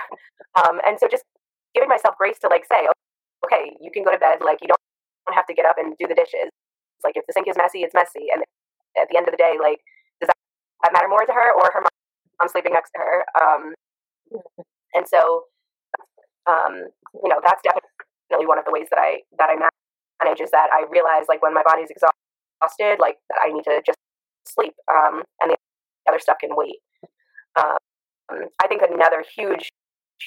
um, 0.56 0.80
and 0.86 0.98
so 0.98 1.08
just 1.08 1.24
giving 1.74 1.88
myself 1.88 2.16
grace 2.16 2.38
to 2.40 2.48
like 2.48 2.64
say, 2.64 2.88
okay, 3.44 3.76
you 3.80 3.90
can 3.90 4.04
go 4.04 4.12
to 4.12 4.18
bed. 4.18 4.40
Like 4.44 4.58
you 4.62 4.68
don't 4.68 5.34
have 5.34 5.46
to 5.46 5.54
get 5.54 5.66
up 5.66 5.76
and 5.78 5.94
do 5.98 6.06
the 6.06 6.14
dishes. 6.14 6.48
It's 6.48 7.04
like 7.04 7.16
if 7.16 7.24
the 7.26 7.32
sink 7.32 7.48
is 7.48 7.56
messy, 7.56 7.80
it's 7.80 7.94
messy. 7.94 8.28
And 8.32 8.42
at 9.00 9.08
the 9.10 9.16
end 9.16 9.28
of 9.28 9.32
the 9.32 9.40
day, 9.40 9.56
like 9.60 9.80
does 10.20 10.28
that, 10.28 10.92
matter 10.92 11.08
more 11.08 11.24
to 11.24 11.32
her 11.32 11.52
or 11.54 11.70
her 11.72 11.82
mom 11.82 12.48
sleeping 12.48 12.72
next 12.72 12.90
to 12.96 13.00
her? 13.00 13.24
Um, 13.40 13.74
and 14.94 15.06
so, 15.08 15.44
um, 16.48 16.90
you 17.22 17.28
know, 17.28 17.40
that's 17.44 17.62
definitely 17.62 18.46
one 18.46 18.58
of 18.58 18.64
the 18.64 18.72
ways 18.72 18.88
that 18.90 18.98
I 18.98 19.22
that 19.38 19.50
I 19.50 19.56
manage 20.24 20.40
is 20.40 20.50
that 20.50 20.68
I 20.72 20.84
realize 20.90 21.24
like 21.28 21.42
when 21.42 21.54
my 21.54 21.62
body's 21.62 21.90
exhausted, 21.90 22.98
like 23.00 23.16
that 23.28 23.38
I 23.42 23.52
need 23.52 23.64
to 23.64 23.82
just 23.84 23.98
sleep, 24.46 24.74
um, 24.92 25.22
and 25.40 25.52
the 25.52 25.56
other 26.08 26.18
stuff 26.18 26.38
can 26.40 26.50
wait. 26.52 26.78
Um, 27.56 28.48
I 28.62 28.66
think 28.68 28.82
another 28.82 29.24
huge, 29.36 29.70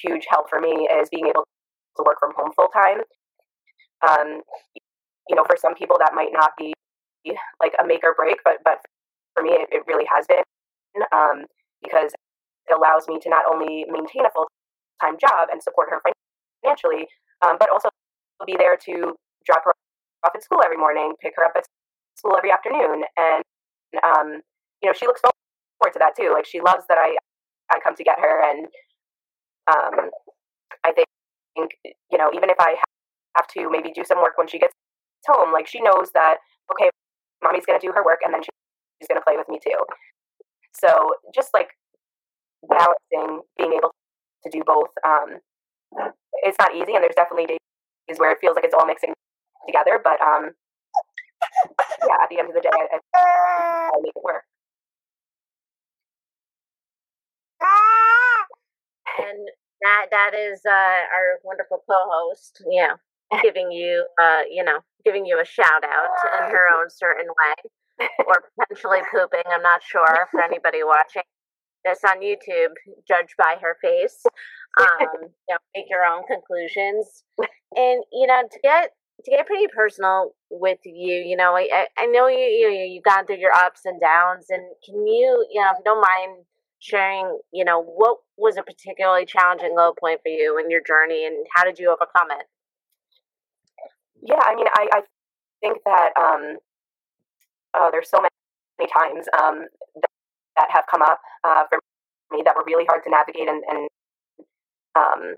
huge 0.02 0.26
help 0.28 0.48
for 0.48 0.60
me 0.60 0.88
is 0.88 1.08
being 1.10 1.26
able 1.26 1.44
to 1.96 2.04
work 2.04 2.18
from 2.20 2.32
home 2.36 2.52
full 2.54 2.68
time. 2.68 3.02
Um, 4.06 4.42
you 5.28 5.34
know, 5.34 5.44
for 5.44 5.56
some 5.56 5.74
people 5.74 5.96
that 5.98 6.14
might 6.14 6.32
not 6.32 6.52
be 6.58 6.74
like 7.60 7.72
a 7.82 7.86
make 7.86 8.04
or 8.04 8.14
break, 8.14 8.38
but 8.44 8.58
but 8.64 8.78
for 9.34 9.42
me, 9.42 9.50
it, 9.50 9.68
it 9.72 9.82
really 9.86 10.06
has 10.08 10.26
been 10.26 10.44
um, 11.12 11.44
because 11.82 12.12
it 12.68 12.74
allows 12.74 13.08
me 13.08 13.18
to 13.20 13.28
not 13.28 13.44
only 13.50 13.84
maintain 13.90 14.24
a 14.24 14.30
full 14.30 14.46
time 15.00 15.16
job 15.20 15.48
and 15.50 15.62
support 15.62 15.88
her 15.90 16.00
financially, 16.62 17.06
um, 17.44 17.56
but 17.58 17.70
also 17.70 17.88
be 18.46 18.56
there 18.58 18.76
to 18.76 19.14
drop 19.44 19.64
her 19.64 19.72
off 20.24 20.32
at 20.34 20.42
school 20.42 20.60
every 20.64 20.76
morning, 20.76 21.14
pick 21.20 21.32
her 21.36 21.44
up 21.44 21.52
at 21.56 21.64
school 22.16 22.36
every 22.36 22.50
afternoon, 22.50 23.04
and 23.16 23.42
um, 24.04 24.40
you 24.82 24.88
know 24.88 24.92
she 24.92 25.06
looks 25.06 25.20
forward 25.20 25.34
to 25.84 25.98
that 25.98 26.16
too. 26.18 26.30
Like 26.32 26.46
she 26.46 26.60
loves 26.60 26.84
that 26.88 26.98
I 26.98 27.16
I 27.70 27.80
come 27.82 27.94
to 27.96 28.04
get 28.04 28.18
her, 28.20 28.42
and 28.50 28.66
um, 29.70 30.10
I 30.84 30.92
think 30.92 31.06
you 32.10 32.18
know 32.18 32.30
even 32.34 32.50
if 32.50 32.56
I 32.60 32.76
have 33.36 33.46
to 33.56 33.70
maybe 33.70 33.92
do 33.92 34.04
some 34.04 34.18
work 34.18 34.36
when 34.36 34.48
she 34.48 34.58
gets 34.58 34.72
home, 35.26 35.52
like 35.52 35.66
she 35.66 35.80
knows 35.80 36.10
that 36.14 36.38
okay, 36.72 36.90
mommy's 37.42 37.66
gonna 37.66 37.80
do 37.80 37.92
her 37.94 38.04
work, 38.04 38.20
and 38.24 38.32
then 38.32 38.42
she's 38.42 39.08
gonna 39.08 39.22
play 39.22 39.36
with 39.36 39.48
me 39.48 39.58
too. 39.62 39.78
So 40.72 41.12
just 41.34 41.50
like 41.54 41.68
balancing 42.68 43.42
being 43.58 43.72
able 43.72 43.92
to 44.44 44.50
do 44.50 44.62
both, 44.66 44.90
um, 45.04 45.40
it's 46.44 46.58
not 46.60 46.74
easy, 46.74 46.94
and 46.94 47.02
there's 47.02 47.16
definitely 47.16 47.46
days 47.46 48.18
where 48.18 48.32
it 48.32 48.38
feels 48.40 48.54
like 48.54 48.64
it's 48.64 48.74
all 48.74 48.86
mixing 48.86 49.12
together. 49.66 50.00
But 50.02 50.20
um, 50.22 50.52
yeah, 52.06 52.22
at 52.22 52.28
the 52.30 52.38
end 52.38 52.48
of 52.48 52.54
the 52.54 52.60
day, 52.60 52.70
I, 52.72 52.98
I, 53.16 53.90
I 53.94 54.00
make 54.02 54.12
it 54.16 54.24
work. 54.24 54.45
and 59.18 59.48
that 59.82 60.06
that 60.10 60.32
is 60.34 60.60
uh, 60.66 60.70
our 60.70 61.40
wonderful 61.44 61.82
co-host. 61.88 62.62
Yeah, 62.70 62.94
giving 63.42 63.70
you 63.70 64.06
uh, 64.20 64.42
you 64.50 64.64
know, 64.64 64.78
giving 65.04 65.26
you 65.26 65.40
a 65.40 65.44
shout 65.44 65.84
out 65.84 66.10
in 66.38 66.50
her 66.54 66.68
own 66.68 66.88
certain 66.90 67.26
way, 67.28 68.08
or 68.26 68.44
potentially 68.58 69.00
pooping. 69.12 69.46
I'm 69.46 69.62
not 69.62 69.82
sure 69.82 70.28
for 70.30 70.42
anybody 70.42 70.82
watching 70.84 71.22
this 71.84 72.00
on 72.04 72.20
YouTube. 72.20 72.74
Judge 73.06 73.34
by 73.38 73.56
her 73.60 73.76
face. 73.80 74.22
Um, 74.80 75.08
you 75.22 75.50
know, 75.50 75.58
make 75.74 75.86
your 75.88 76.04
own 76.04 76.22
conclusions, 76.26 77.24
and 77.38 78.02
you 78.12 78.26
know, 78.26 78.42
to 78.50 78.58
get 78.62 78.90
to 79.24 79.30
get 79.30 79.46
pretty 79.46 79.66
personal 79.74 80.32
with 80.50 80.78
you, 80.84 81.14
you 81.26 81.36
know, 81.36 81.56
I, 81.56 81.86
I 81.98 82.06
know 82.06 82.28
you, 82.28 82.38
you 82.38 82.68
you've 82.68 83.04
gone 83.04 83.26
through 83.26 83.38
your 83.38 83.52
ups 83.52 83.80
and 83.84 84.00
downs, 84.00 84.46
and 84.50 84.62
can 84.84 85.06
you, 85.06 85.46
you 85.50 85.60
know, 85.60 85.70
if 85.72 85.78
you 85.78 85.84
don't 85.84 86.00
mind 86.00 86.44
sharing, 86.78 87.38
you 87.52 87.64
know, 87.64 87.82
what 87.82 88.18
was 88.36 88.56
a 88.56 88.62
particularly 88.62 89.26
challenging 89.26 89.74
low 89.76 89.92
point 89.98 90.20
for 90.22 90.28
you 90.28 90.58
in 90.58 90.70
your 90.70 90.82
journey 90.86 91.26
and 91.26 91.46
how 91.54 91.64
did 91.64 91.78
you 91.78 91.90
overcome 91.90 92.28
it? 92.38 92.46
Yeah, 94.22 94.40
I 94.42 94.54
mean, 94.54 94.66
I, 94.74 94.88
I 94.92 95.02
think 95.60 95.78
that 95.84 96.10
um, 96.18 96.56
uh, 97.74 97.90
there's 97.90 98.10
so 98.10 98.18
many 98.18 98.90
times 98.92 99.26
um, 99.40 99.66
that, 99.94 100.10
that, 100.56 100.68
have 100.70 100.84
come 100.90 101.02
up 101.02 101.20
uh, 101.44 101.64
for 101.68 101.78
me 102.32 102.42
that 102.44 102.56
were 102.56 102.64
really 102.66 102.84
hard 102.88 103.02
to 103.04 103.10
navigate 103.10 103.48
and, 103.48 103.62
and 103.68 103.88
um, 104.96 105.36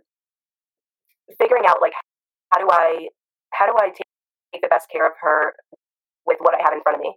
figuring 1.39 1.65
out 1.69 1.79
like 1.81 1.93
how 2.53 2.61
do 2.61 2.69
I 2.71 3.09
how 3.53 3.67
do 3.67 3.73
I 3.77 3.91
take 3.91 4.63
the 4.63 4.69
best 4.69 4.89
care 4.91 5.07
of 5.07 5.13
her 5.21 5.55
with 6.27 6.39
what 6.41 6.55
I 6.55 6.63
have 6.63 6.73
in 6.73 6.83
front 6.83 6.97
of 6.97 7.03
me. 7.03 7.15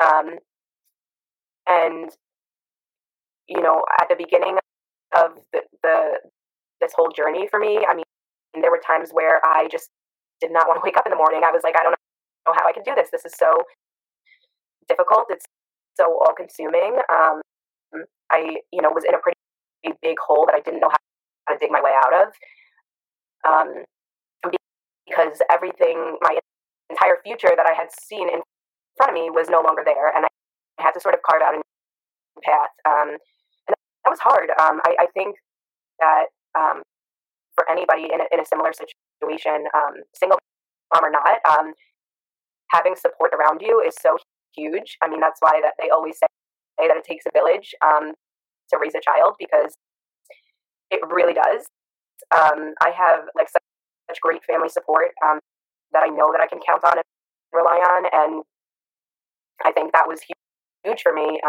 Um, 0.00 0.38
and 1.66 2.10
you 3.50 3.60
know, 3.60 3.82
at 4.00 4.08
the 4.08 4.14
beginning 4.16 4.56
of 5.16 5.32
the, 5.52 5.62
the 5.82 5.96
this 6.80 6.92
whole 6.96 7.10
journey 7.10 7.48
for 7.50 7.58
me, 7.58 7.84
I 7.86 7.94
mean, 7.94 8.04
there 8.54 8.70
were 8.70 8.80
times 8.80 9.10
where 9.12 9.44
I 9.44 9.68
just 9.70 9.90
did 10.40 10.52
not 10.52 10.66
want 10.66 10.78
to 10.80 10.84
wake 10.84 10.96
up 10.96 11.04
in 11.06 11.10
the 11.10 11.16
morning. 11.16 11.42
I 11.44 11.50
was 11.50 11.62
like, 11.62 11.74
I 11.76 11.82
don't 11.82 11.92
know 11.92 12.54
how 12.54 12.66
I 12.66 12.72
can 12.72 12.82
do 12.82 12.94
this. 12.94 13.10
This 13.12 13.26
is 13.26 13.34
so 13.36 13.52
difficult. 14.88 15.26
It's 15.28 15.44
so 15.98 16.04
all 16.06 16.32
consuming. 16.34 16.96
Um, 17.12 17.42
I, 18.32 18.62
you 18.72 18.80
know, 18.80 18.90
was 18.94 19.04
in 19.04 19.14
a 19.14 19.18
pretty 19.18 19.36
big 20.00 20.16
hole 20.24 20.46
that 20.46 20.54
I 20.54 20.60
didn't 20.60 20.80
know 20.80 20.88
how, 20.88 20.96
to 21.52 21.58
dig 21.58 21.70
my 21.70 21.82
way 21.82 21.90
out 21.90 22.14
of. 22.14 22.28
Um, 23.42 23.84
because 25.10 25.42
everything, 25.50 26.16
my 26.20 26.38
entire 26.88 27.18
future 27.24 27.50
that 27.56 27.66
I 27.66 27.74
had 27.74 27.88
seen 27.90 28.28
in 28.28 28.40
front 28.96 29.10
of 29.10 29.14
me 29.14 29.28
was 29.30 29.48
no 29.50 29.60
longer 29.60 29.82
there, 29.84 30.14
and 30.14 30.24
I 30.24 30.28
had 30.82 30.92
to 30.92 31.00
sort 31.00 31.14
of 31.14 31.20
carve 31.28 31.42
out 31.42 31.54
a 31.54 31.56
new 31.56 32.42
path. 32.44 32.70
Um, 32.86 33.18
that 34.04 34.10
was 34.10 34.20
hard. 34.20 34.50
Um, 34.58 34.80
I, 34.84 34.96
I, 35.00 35.06
think 35.14 35.36
that 35.98 36.26
um, 36.58 36.82
for 37.54 37.70
anybody 37.70 38.08
in 38.12 38.20
a, 38.20 38.24
in 38.32 38.40
a 38.40 38.46
similar 38.46 38.72
situation, 38.72 39.66
um, 39.74 40.02
single 40.14 40.38
mom 40.94 41.04
or 41.04 41.10
not, 41.10 41.38
um, 41.48 41.72
having 42.70 42.96
support 42.96 43.32
around 43.34 43.60
you 43.60 43.82
is 43.86 43.94
so 44.00 44.16
huge. 44.56 44.96
I 45.02 45.08
mean, 45.08 45.20
that's 45.20 45.40
why 45.40 45.60
that 45.62 45.74
they 45.78 45.90
always 45.90 46.18
say 46.18 46.26
that 46.78 46.96
it 46.96 47.04
takes 47.04 47.26
a 47.26 47.30
village 47.32 47.74
um, 47.84 48.12
to 48.70 48.78
raise 48.80 48.94
a 48.94 49.00
child 49.00 49.34
because 49.38 49.74
it 50.90 51.00
really 51.10 51.34
does. 51.34 51.66
Um, 52.32 52.74
I 52.80 52.90
have 52.96 53.24
like 53.34 53.48
such, 53.48 53.62
such 54.08 54.20
great 54.20 54.44
family 54.44 54.68
support 54.68 55.10
that 55.92 56.02
I 56.02 56.08
know 56.08 56.32
that 56.32 56.40
I 56.40 56.46
can 56.46 56.60
count 56.64 56.84
on 56.84 56.94
and 56.96 57.04
rely 57.52 57.76
on, 57.76 58.06
and 58.12 58.42
I 59.64 59.72
think 59.72 59.92
that 59.92 60.06
was 60.06 60.20
huge 60.84 61.02
for 61.02 61.12
me. 61.12 61.40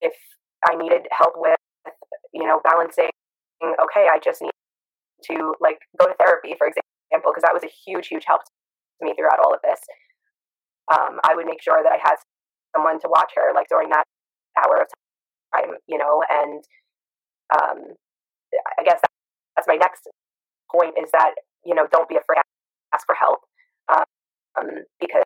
if 0.00 0.14
I 0.66 0.76
needed 0.76 1.06
help 1.10 1.34
with, 1.36 1.58
you 2.32 2.46
know, 2.46 2.60
balancing, 2.64 3.10
okay, 3.62 4.06
I 4.10 4.18
just 4.22 4.42
need 4.42 4.52
to 5.30 5.54
like 5.60 5.78
go 5.98 6.06
to 6.06 6.14
therapy, 6.14 6.54
for 6.56 6.66
example, 6.66 7.32
because 7.32 7.42
that 7.42 7.54
was 7.54 7.64
a 7.64 7.72
huge, 7.84 8.08
huge 8.08 8.24
help 8.26 8.42
to 8.44 9.04
me 9.04 9.14
throughout 9.16 9.40
all 9.40 9.54
of 9.54 9.60
this. 9.62 9.80
Um, 10.92 11.20
I 11.24 11.34
would 11.34 11.46
make 11.46 11.62
sure 11.62 11.82
that 11.82 11.92
I 11.92 11.98
had 12.02 12.16
someone 12.74 13.00
to 13.00 13.08
watch 13.08 13.32
her, 13.36 13.54
like 13.54 13.68
during 13.68 13.90
that 13.90 14.04
hour 14.58 14.82
of 14.82 14.88
time, 15.54 15.76
you 15.86 15.98
know, 15.98 16.22
and 16.28 16.64
um, 17.54 17.94
I 18.78 18.82
guess 18.84 19.00
that, 19.00 19.10
that's 19.56 19.68
my 19.68 19.76
next 19.76 20.08
point 20.70 20.94
is 21.02 21.10
that, 21.12 21.34
you 21.64 21.74
know, 21.74 21.86
don't 21.90 22.08
be 22.08 22.16
afraid 22.16 22.36
to 22.36 22.42
ask 22.94 23.06
for 23.06 23.14
help 23.14 23.40
um, 23.88 24.84
because 25.00 25.24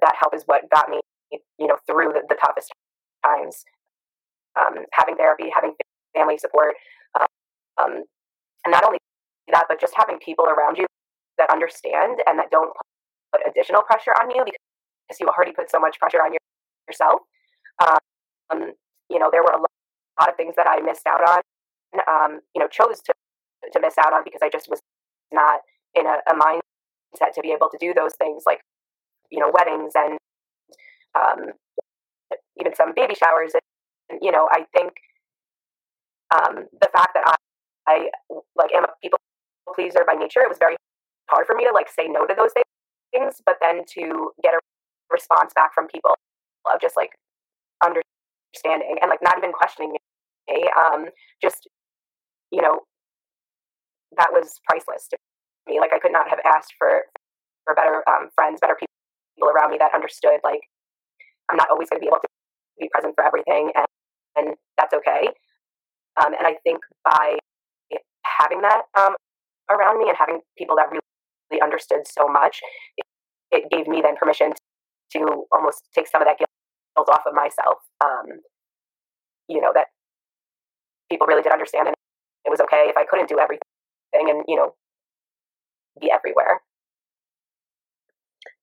that 0.00 0.14
help 0.18 0.34
is 0.34 0.42
what 0.46 0.68
got 0.70 0.88
me, 0.88 1.00
you 1.58 1.66
know, 1.66 1.76
through 1.86 2.12
the, 2.12 2.22
the 2.28 2.36
toughest 2.36 2.72
times. 3.24 3.64
Um, 4.58 4.84
having 4.92 5.16
therapy, 5.16 5.50
having 5.54 5.74
family 6.14 6.38
support, 6.38 6.74
um, 7.78 8.02
and 8.64 8.72
not 8.72 8.84
only 8.84 8.98
that, 9.52 9.64
but 9.68 9.80
just 9.80 9.94
having 9.96 10.18
people 10.18 10.46
around 10.46 10.76
you 10.76 10.86
that 11.38 11.50
understand 11.50 12.18
and 12.26 12.38
that 12.38 12.50
don't 12.50 12.72
put 13.32 13.40
additional 13.48 13.82
pressure 13.82 14.12
on 14.20 14.30
you 14.30 14.44
because 14.44 15.20
you 15.20 15.28
already 15.28 15.52
put 15.52 15.70
so 15.70 15.78
much 15.78 15.98
pressure 15.98 16.18
on 16.18 16.32
your, 16.32 16.40
yourself. 16.88 17.20
Um, 17.80 18.72
you 19.08 19.18
know, 19.18 19.30
there 19.30 19.42
were 19.42 19.52
a 19.52 19.60
lot 19.60 20.28
of 20.28 20.36
things 20.36 20.54
that 20.56 20.66
I 20.68 20.80
missed 20.80 21.06
out 21.06 21.22
on, 21.22 21.40
um, 22.08 22.40
you 22.54 22.60
know, 22.60 22.68
chose 22.68 23.00
to, 23.06 23.12
to 23.72 23.80
miss 23.80 23.94
out 23.98 24.12
on 24.12 24.24
because 24.24 24.40
I 24.42 24.50
just 24.50 24.68
was 24.68 24.80
not 25.32 25.60
in 25.94 26.06
a, 26.06 26.18
a 26.28 26.34
mindset 26.34 27.32
to 27.34 27.40
be 27.40 27.52
able 27.52 27.68
to 27.70 27.78
do 27.78 27.94
those 27.94 28.14
things 28.18 28.42
like, 28.46 28.60
you 29.30 29.38
know, 29.38 29.52
weddings 29.52 29.92
and 29.94 30.18
um, 31.14 31.52
even 32.60 32.74
some 32.74 32.92
baby 32.94 33.14
showers. 33.14 33.52
And, 33.54 33.62
you 34.20 34.32
know, 34.32 34.48
I 34.52 34.64
think 34.76 34.92
um, 36.34 36.66
the 36.80 36.88
fact 36.92 37.14
that 37.14 37.24
I, 37.26 37.36
I 37.86 37.96
like 38.56 38.74
am 38.74 38.84
a 38.84 38.88
people 39.02 39.18
pleaser 39.74 40.04
by 40.06 40.14
nature, 40.14 40.40
it 40.40 40.48
was 40.48 40.58
very 40.58 40.76
hard 41.30 41.46
for 41.46 41.54
me 41.54 41.64
to 41.64 41.72
like 41.72 41.88
say 41.88 42.08
no 42.08 42.26
to 42.26 42.34
those 42.36 42.52
things, 43.12 43.42
but 43.44 43.56
then 43.60 43.82
to 43.94 44.32
get 44.42 44.54
a 44.54 44.60
response 45.10 45.52
back 45.54 45.74
from 45.74 45.88
people 45.88 46.14
of 46.72 46.80
just 46.80 46.96
like 46.96 47.10
understanding 47.84 48.98
and 49.00 49.10
like 49.10 49.22
not 49.22 49.38
even 49.38 49.52
questioning 49.52 49.92
me. 49.92 50.68
Um, 50.76 51.06
just 51.42 51.68
you 52.50 52.62
know, 52.62 52.80
that 54.16 54.30
was 54.32 54.60
priceless 54.68 55.08
to 55.08 55.16
me. 55.68 55.80
Like 55.80 55.92
I 55.92 55.98
could 55.98 56.12
not 56.12 56.28
have 56.30 56.40
asked 56.44 56.74
for 56.78 57.02
for 57.64 57.74
better 57.74 58.02
um, 58.08 58.30
friends, 58.34 58.58
better 58.60 58.76
people 58.78 59.48
around 59.48 59.70
me 59.72 59.78
that 59.78 59.94
understood. 59.94 60.40
Like 60.44 60.62
I'm 61.50 61.56
not 61.56 61.70
always 61.70 61.90
going 61.90 62.00
to 62.00 62.04
be 62.04 62.08
able 62.08 62.20
to 62.22 62.28
be 62.80 62.88
present 62.92 63.14
for 63.16 63.24
everything, 63.24 63.72
and, 63.76 63.87
and 64.38 64.54
that's 64.76 64.94
okay. 64.94 65.28
Um, 66.18 66.32
and 66.34 66.46
I 66.46 66.54
think 66.64 66.78
by 67.04 67.38
having 68.24 68.60
that 68.62 68.82
um, 68.98 69.14
around 69.70 69.98
me 69.98 70.08
and 70.08 70.16
having 70.18 70.40
people 70.56 70.76
that 70.76 70.88
really 70.90 71.62
understood 71.62 72.06
so 72.06 72.28
much, 72.28 72.60
it, 72.96 73.06
it 73.50 73.70
gave 73.70 73.86
me 73.86 74.00
then 74.02 74.16
permission 74.16 74.52
to 75.12 75.44
almost 75.52 75.82
take 75.94 76.08
some 76.08 76.22
of 76.22 76.28
that 76.28 76.38
guilt 76.38 77.08
off 77.08 77.22
of 77.26 77.34
myself. 77.34 77.78
Um, 78.02 78.40
you 79.48 79.60
know 79.60 79.72
that 79.74 79.86
people 81.10 81.26
really 81.26 81.42
did 81.42 81.52
understand, 81.52 81.88
and 81.88 81.96
it 82.44 82.50
was 82.50 82.60
okay 82.60 82.86
if 82.88 82.96
I 82.96 83.04
couldn't 83.08 83.28
do 83.28 83.38
everything, 83.38 83.62
and 84.12 84.44
you 84.46 84.56
know, 84.56 84.74
be 86.00 86.10
everywhere. 86.10 86.60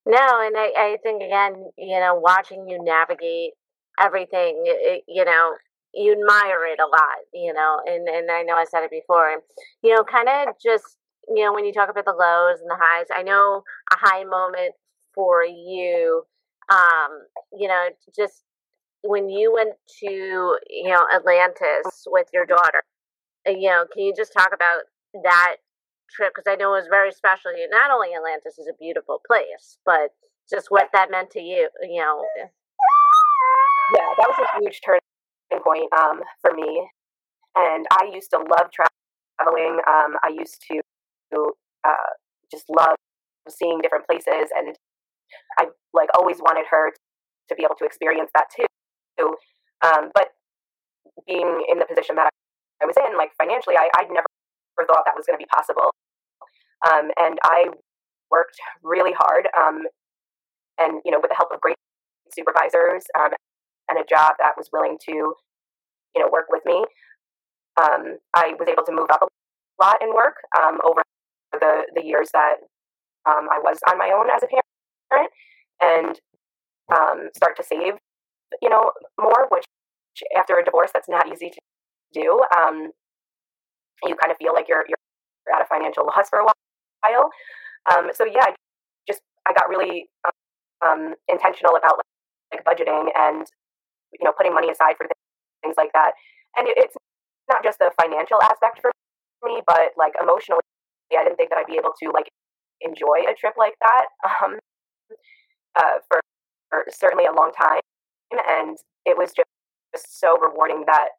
No, 0.05 0.17
and 0.20 0.55
I, 0.55 0.72
I 0.77 0.98
think 1.01 1.24
again, 1.24 1.72
you 1.77 2.00
know, 2.00 2.13
watching 2.15 2.70
you 2.70 2.84
navigate 2.84 3.53
everything, 4.00 4.62
it, 4.65 5.03
you 5.08 5.25
know, 5.25 5.55
you 5.95 6.11
admire 6.11 6.65
it 6.67 6.79
a 6.79 6.87
lot, 6.87 7.23
you 7.33 7.53
know, 7.53 7.79
and, 7.85 8.07
and 8.07 8.29
I 8.29 8.43
know 8.43 8.55
I 8.55 8.65
said 8.65 8.83
it 8.83 8.91
before, 8.91 9.31
and, 9.31 9.41
you 9.81 9.95
know, 9.95 10.03
kind 10.03 10.27
of 10.27 10.55
just, 10.61 10.97
you 11.33 11.43
know, 11.43 11.53
when 11.53 11.65
you 11.65 11.71
talk 11.71 11.89
about 11.89 12.05
the 12.05 12.11
lows 12.11 12.59
and 12.59 12.69
the 12.69 12.77
highs, 12.77 13.07
I 13.15 13.23
know 13.23 13.63
a 13.93 13.97
high 13.97 14.23
moment 14.25 14.75
for 15.13 15.43
you, 15.43 16.23
um, 16.69 17.23
you 17.57 17.67
know, 17.67 17.87
just 18.15 18.43
when 19.03 19.29
you 19.29 19.53
went 19.53 19.75
to, 20.01 20.57
you 20.69 20.89
know, 20.89 21.05
Atlantis 21.15 22.05
with 22.07 22.27
your 22.33 22.45
daughter, 22.45 22.83
uh, 23.47 23.51
you 23.51 23.69
know, 23.69 23.85
can 23.93 24.03
you 24.03 24.13
just 24.15 24.33
talk 24.33 24.49
about 24.53 24.81
that 25.23 25.57
trip? 26.11 26.33
Because 26.35 26.51
I 26.51 26.55
know 26.55 26.73
it 26.73 26.79
was 26.79 26.87
very 26.89 27.11
special. 27.11 27.51
Not 27.69 27.91
only 27.91 28.09
Atlantis 28.15 28.59
is 28.59 28.67
a 28.67 28.77
beautiful 28.79 29.22
place, 29.25 29.77
but 29.85 30.11
just 30.50 30.67
what 30.70 30.89
that 30.93 31.09
meant 31.09 31.31
to 31.31 31.41
you, 31.41 31.70
you 31.83 32.01
know. 32.01 32.24
Yeah, 32.37 34.09
that 34.17 34.27
was 34.27 34.39
a 34.39 34.59
huge 34.59 34.81
turning 34.83 35.00
point 35.51 35.92
um, 35.98 36.22
for 36.42 36.51
me. 36.53 36.88
And 37.55 37.86
I 37.92 38.10
used 38.14 38.31
to 38.31 38.38
love 38.38 38.70
traveling. 38.72 39.79
Um, 39.88 40.16
I 40.24 40.29
used 40.29 40.64
to 40.72 40.81
uh, 41.84 42.12
just 42.51 42.66
love 42.70 42.96
seeing 43.50 43.79
different 43.81 44.05
places, 44.05 44.50
and 44.55 44.75
I 45.58 45.68
like 45.94 46.10
always 46.18 46.38
wanted 46.40 46.66
her 46.70 46.92
to 47.50 47.55
be 47.55 47.64
able 47.64 47.75
to 47.75 47.86
experience 47.86 48.31
that 48.36 48.48
too. 48.55 49.36
Um, 49.81 50.10
but 50.14 50.29
being 51.27 51.64
in 51.70 51.79
the 51.79 51.86
position 51.86 52.16
that 52.16 52.29
I 52.81 52.86
was 52.86 52.96
in, 52.98 53.18
like 53.18 53.31
financially, 53.38 53.75
I, 53.77 53.90
I'd 53.98 54.10
never 54.10 54.25
thought 54.88 55.03
that 55.05 55.16
was 55.16 55.25
going 55.25 55.40
to 55.40 55.44
be 55.44 55.50
possible. 55.53 55.92
Um, 56.86 57.12
and 57.18 57.38
I 57.44 57.68
worked 58.29 58.58
really 58.84 59.14
hard, 59.18 59.48
um, 59.58 59.84
and 60.77 61.01
you 61.05 61.12
know, 61.12 61.20
with 61.22 61.29
the 61.29 61.36
help 61.38 61.51
of 61.53 61.62
great 61.62 61.77
supervisors 62.34 63.03
um, 63.18 63.29
and 63.89 64.00
a 64.00 64.03
job 64.07 64.35
that 64.39 64.53
was 64.57 64.69
willing 64.71 64.98
to, 65.05 65.11
you 65.11 66.19
know, 66.19 66.29
work 66.31 66.45
with 66.50 66.63
me, 66.65 66.85
um, 67.81 68.17
I 68.35 68.53
was 68.59 68.67
able 68.67 68.83
to 68.83 68.91
move 68.91 69.07
up 69.11 69.21
a 69.21 69.27
lot 69.83 70.01
in 70.01 70.13
work 70.13 70.35
um, 70.57 70.79
over 70.83 71.03
the 71.53 71.85
the 71.93 72.03
years 72.03 72.29
that 72.33 72.55
um, 73.25 73.48
I 73.51 73.59
was 73.59 73.79
on 73.89 73.98
my 73.98 74.11
own 74.11 74.29
as 74.29 74.43
a 74.43 74.48
parent, 75.11 75.31
and 75.81 76.19
start 77.35 77.57
to 77.57 77.63
save, 77.63 77.93
you 78.61 78.69
know, 78.69 78.91
more. 79.19 79.48
Which 79.50 79.65
after 80.37 80.57
a 80.57 80.63
divorce, 80.63 80.91
that's 80.93 81.09
not 81.09 81.31
easy 81.31 81.50
to 81.50 81.59
do. 82.13 82.43
Um, 82.57 82.91
you 84.03 84.15
kind 84.15 84.31
of 84.31 84.37
feel 84.37 84.53
like 84.53 84.67
you're 84.67 84.85
you're 84.87 85.55
at 85.55 85.61
a 85.61 85.65
financial 85.65 86.05
loss 86.05 86.29
for 86.29 86.39
a 86.39 86.45
while. 86.45 87.29
Um, 87.91 88.09
so 88.13 88.25
yeah, 88.25 88.45
I 88.45 88.55
just 89.07 89.21
I 89.48 89.53
got 89.53 89.69
really 89.69 90.07
um, 90.85 91.15
intentional 91.27 91.75
about 91.75 91.98
like, 91.98 92.65
like, 92.65 92.65
budgeting 92.65 93.09
and 93.15 93.45
you 94.19 94.25
know 94.25 94.33
putting 94.35 94.53
money 94.53 94.69
aside 94.69 94.95
for 94.97 95.07
things 95.63 95.75
like 95.77 95.91
that. 95.93 96.13
And 96.57 96.67
it, 96.67 96.75
it's 96.77 96.95
not 97.49 97.63
just 97.63 97.79
the 97.79 97.91
financial 97.99 98.41
aspect 98.41 98.81
for 98.81 98.91
me, 99.43 99.61
but 99.65 99.93
like 99.97 100.13
emotionally, 100.21 100.61
I 101.13 101.23
didn't 101.23 101.37
think 101.37 101.49
that 101.49 101.59
I'd 101.59 101.67
be 101.69 101.77
able 101.77 101.93
to 102.01 102.11
like 102.11 102.29
enjoy 102.81 103.25
a 103.29 103.35
trip 103.35 103.53
like 103.57 103.75
that 103.81 104.05
um, 104.43 104.57
uh, 105.75 105.99
for, 106.07 106.19
for 106.69 106.85
certainly 106.89 107.25
a 107.25 107.33
long 107.33 107.51
time. 107.51 107.81
And 108.31 108.77
it 109.05 109.17
was 109.17 109.31
just, 109.31 109.47
just 109.95 110.19
so 110.19 110.37
rewarding 110.37 110.83
that 110.87 111.09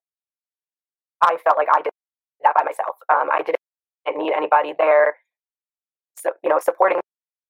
I 1.22 1.36
felt 1.44 1.56
like 1.56 1.68
I 1.72 1.80
did 1.82 1.92
that 2.42 2.54
by 2.54 2.64
myself. 2.64 2.96
Um, 3.08 3.28
I 3.32 3.42
didn't 3.42 4.18
need 4.18 4.32
anybody 4.36 4.74
there, 4.76 5.16
so, 6.18 6.32
you 6.42 6.50
know, 6.50 6.58
supporting 6.58 6.98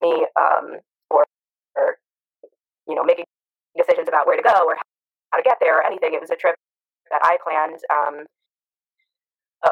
me 0.02 0.26
um, 0.38 0.78
or, 1.10 1.24
or, 1.76 1.96
you 2.86 2.94
know, 2.94 3.04
making 3.04 3.24
decisions 3.76 4.08
about 4.08 4.26
where 4.26 4.36
to 4.36 4.42
go 4.42 4.66
or 4.66 4.76
how 5.36 5.42
to 5.42 5.48
get 5.48 5.58
there 5.60 5.78
or 5.78 5.86
anything. 5.86 6.14
It 6.14 6.20
was 6.20 6.30
a 6.30 6.36
trip 6.36 6.56
that 7.10 7.20
I 7.22 7.36
planned. 7.44 7.80
Um, 7.92 8.24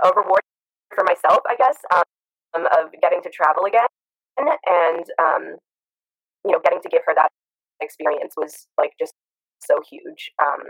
a, 0.02 0.12
reward 0.14 0.42
for 0.94 1.04
myself, 1.04 1.40
I 1.48 1.56
guess, 1.56 1.76
um, 1.94 2.66
of 2.78 2.92
getting 3.00 3.22
to 3.22 3.30
travel 3.30 3.64
again 3.64 3.86
and 4.38 5.04
um, 5.18 5.56
you 6.44 6.52
know, 6.52 6.60
getting 6.62 6.80
to 6.82 6.88
give 6.88 7.02
her 7.06 7.14
that 7.14 7.30
experience 7.80 8.34
was 8.36 8.66
like 8.78 8.92
just 8.98 9.14
so 9.60 9.80
huge. 9.88 10.30
Um, 10.42 10.60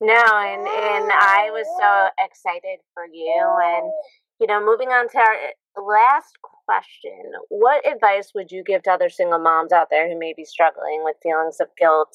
no, 0.00 0.14
and 0.14 0.62
and 0.62 1.12
I 1.12 1.50
was 1.52 1.66
so 1.78 2.24
excited 2.24 2.80
for 2.94 3.04
you. 3.12 3.44
And 3.62 3.92
you 4.40 4.46
know, 4.46 4.64
moving 4.64 4.88
on 4.88 5.08
to 5.08 5.18
our 5.18 5.84
last 5.84 6.38
question: 6.42 7.32
What 7.48 7.86
advice 7.86 8.32
would 8.34 8.50
you 8.50 8.62
give 8.64 8.82
to 8.84 8.92
other 8.92 9.10
single 9.10 9.38
moms 9.38 9.72
out 9.72 9.88
there 9.90 10.08
who 10.08 10.18
may 10.18 10.32
be 10.36 10.44
struggling 10.44 11.02
with 11.04 11.16
feelings 11.22 11.56
of 11.60 11.68
guilt, 11.78 12.14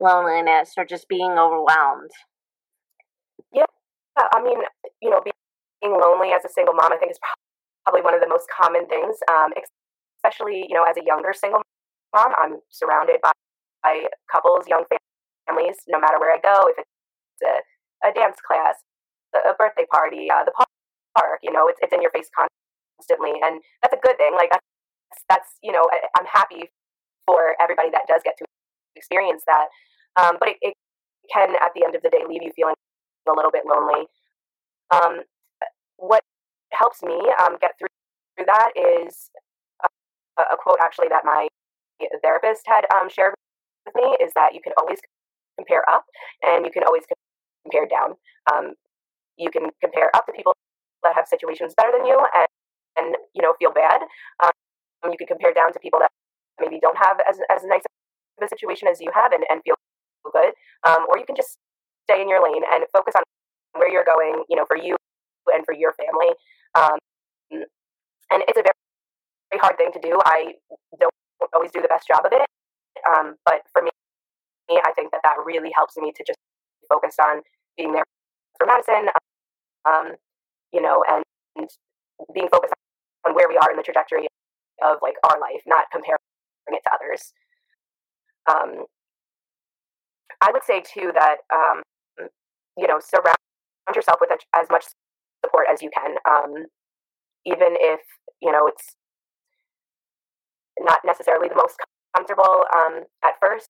loneliness, 0.00 0.72
or 0.76 0.84
just 0.84 1.08
being 1.08 1.32
overwhelmed? 1.38 2.10
Yeah, 3.52 3.64
I 4.16 4.42
mean, 4.42 4.58
you 5.00 5.10
know, 5.10 5.20
being 5.22 5.92
lonely 5.92 6.32
as 6.32 6.44
a 6.44 6.52
single 6.52 6.74
mom, 6.74 6.92
I 6.92 6.96
think 6.96 7.12
is 7.12 7.18
probably 7.84 8.02
one 8.02 8.14
of 8.14 8.20
the 8.20 8.28
most 8.28 8.46
common 8.50 8.86
things. 8.86 9.16
Um, 9.30 9.52
especially, 10.20 10.66
you 10.68 10.74
know, 10.74 10.84
as 10.84 10.96
a 10.96 11.04
younger 11.04 11.32
single 11.32 11.62
mom, 12.14 12.32
I'm 12.36 12.60
surrounded 12.70 13.20
by, 13.22 13.32
by 13.82 14.06
couples, 14.30 14.66
young 14.68 14.84
families, 15.48 15.76
no 15.88 15.98
matter 15.98 16.18
where 16.18 16.32
I 16.32 16.40
go. 16.40 16.68
If 16.68 16.78
it's 16.78 17.42
a, 18.04 18.08
a 18.08 18.12
dance 18.12 18.38
class, 18.44 18.76
a 19.34 19.54
birthday 19.56 19.86
party, 19.90 20.28
uh, 20.30 20.44
the 20.44 20.52
park. 20.52 21.40
You 21.42 21.52
know, 21.52 21.68
it's 21.68 21.78
it's 21.82 21.92
in 21.92 22.02
your 22.02 22.10
face 22.10 22.28
constantly, 22.32 23.40
and 23.42 23.60
that's 23.82 23.94
a 23.94 24.00
good 24.02 24.16
thing. 24.16 24.34
Like 24.34 24.50
that's 24.50 25.24
that's 25.28 25.50
you 25.62 25.72
know, 25.72 25.84
I, 25.90 26.20
am 26.20 26.26
happy 26.26 26.70
for 27.26 27.56
everybody 27.60 27.90
that 27.90 28.06
does 28.08 28.22
get 28.24 28.36
to 28.38 28.44
experience 28.96 29.42
that. 29.46 29.68
Um, 30.16 30.36
but 30.38 30.50
it, 30.50 30.56
it, 30.62 30.74
can, 31.32 31.54
at 31.62 31.70
the 31.74 31.84
end 31.84 31.94
of 31.94 32.02
the 32.02 32.10
day, 32.10 32.26
leave 32.26 32.42
you 32.42 32.50
feeling 32.56 32.74
a 33.28 33.32
little 33.32 33.52
bit 33.52 33.62
lonely. 33.64 34.06
Um, 34.90 35.22
what 35.96 36.22
helps 36.72 37.02
me 37.02 37.14
um, 37.38 37.56
get 37.60 37.78
through, 37.78 37.92
through 38.36 38.46
that 38.46 38.72
is 38.74 39.30
a, 39.84 40.42
a, 40.42 40.56
quote 40.56 40.78
actually 40.82 41.08
that 41.08 41.24
my 41.24 41.46
therapist 42.22 42.62
had 42.66 42.82
um, 42.94 43.08
shared 43.08 43.34
with 43.86 43.94
me 43.94 44.16
is 44.18 44.32
that 44.34 44.54
you 44.54 44.60
can 44.62 44.72
always 44.78 44.98
compare 45.56 45.84
up 45.88 46.04
and 46.42 46.64
you 46.64 46.72
can 46.72 46.82
always 46.84 47.04
compare 47.64 47.86
down. 47.86 48.16
Um, 48.50 48.74
you 49.36 49.50
can 49.50 49.70
compare 49.80 50.10
up 50.14 50.26
to 50.26 50.32
people 50.32 50.56
that 51.02 51.14
have 51.14 51.28
situations 51.28 51.74
better 51.76 51.92
than 51.96 52.06
you 52.06 52.18
and, 52.34 52.48
and 52.98 53.16
you 53.34 53.42
know, 53.42 53.54
feel 53.58 53.72
bad. 53.72 54.00
Um, 54.42 54.50
you 55.10 55.16
can 55.16 55.26
compare 55.26 55.52
down 55.52 55.72
to 55.72 55.78
people 55.78 56.00
that 56.00 56.10
maybe 56.60 56.78
don't 56.80 56.98
have 56.98 57.18
as, 57.28 57.38
as 57.50 57.62
nice 57.64 57.82
of 57.84 58.44
a 58.44 58.48
situation 58.48 58.88
as 58.88 59.00
you 59.00 59.10
have 59.14 59.32
and, 59.32 59.44
and 59.48 59.60
feel 59.64 59.76
good. 60.28 60.52
Um, 60.84 61.06
or 61.08 61.16
you 61.18 61.24
can 61.24 61.36
just 61.36 61.56
stay 62.04 62.20
in 62.20 62.28
your 62.28 62.42
lane 62.42 62.62
and 62.68 62.84
focus 62.92 63.14
on 63.16 63.22
where 63.72 63.90
you're 63.90 64.04
going, 64.04 64.44
you 64.48 64.56
know, 64.56 64.64
for 64.66 64.76
you 64.76 64.96
and 65.48 65.64
for 65.64 65.72
your 65.72 65.94
family. 65.96 66.34
Um, 66.76 66.98
and 68.30 68.42
it's 68.46 68.58
a 68.58 68.62
very, 68.62 68.78
very 69.50 69.60
hard 69.60 69.76
thing 69.76 69.90
to 69.92 70.00
do. 70.00 70.18
I 70.24 70.54
don't 70.98 71.12
always 71.54 71.70
do 71.70 71.80
the 71.80 71.88
best 71.88 72.06
job 72.06 72.24
of 72.24 72.32
it. 72.32 72.46
Um, 73.08 73.36
but 73.44 73.62
for 73.72 73.82
me, 73.82 73.90
I 74.70 74.92
think 74.94 75.10
that 75.12 75.20
that 75.24 75.36
really 75.44 75.72
helps 75.74 75.96
me 75.96 76.12
to 76.14 76.24
just 76.26 76.38
focus 76.88 77.16
on 77.20 77.42
being 77.76 77.92
there 77.92 78.04
for 78.58 78.66
Madison, 78.66 79.08
um, 79.88 80.14
you 80.72 80.82
know, 80.82 81.02
and, 81.08 81.24
and 81.56 81.68
being 82.34 82.48
focused 82.48 82.74
on 83.26 83.34
where 83.34 83.48
we 83.48 83.56
are 83.56 83.70
in 83.70 83.76
the 83.76 83.82
trajectory 83.82 84.28
of 84.82 84.98
like 85.02 85.14
our 85.28 85.40
life, 85.40 85.62
not 85.66 85.86
comparing 85.90 86.18
it 86.68 86.82
to 86.84 86.90
others. 86.94 87.32
Um, 88.48 88.84
I 90.40 90.50
would 90.52 90.64
say 90.64 90.80
too 90.80 91.12
that 91.14 91.38
um, 91.52 91.82
you 92.76 92.86
know 92.86 92.98
surround 93.00 93.36
yourself 93.94 94.18
with 94.20 94.30
as 94.54 94.66
much 94.70 94.84
support 95.44 95.66
as 95.70 95.82
you 95.82 95.90
can, 95.94 96.16
um, 96.28 96.66
even 97.46 97.76
if 97.78 98.00
you 98.40 98.52
know 98.52 98.66
it's 98.66 98.94
not 100.78 101.00
necessarily 101.04 101.48
the 101.48 101.56
most 101.56 101.76
comfortable 102.16 102.64
um, 102.74 103.04
at 103.24 103.34
first, 103.40 103.68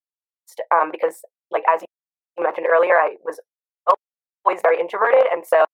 um, 0.74 0.90
because 0.92 1.22
like 1.50 1.64
as 1.68 1.82
you 1.82 2.44
mentioned 2.44 2.66
earlier, 2.70 2.94
I 2.96 3.16
was 3.24 3.40
always 4.44 4.60
very 4.62 4.78
introverted, 4.80 5.24
and 5.32 5.44
so 5.46 5.64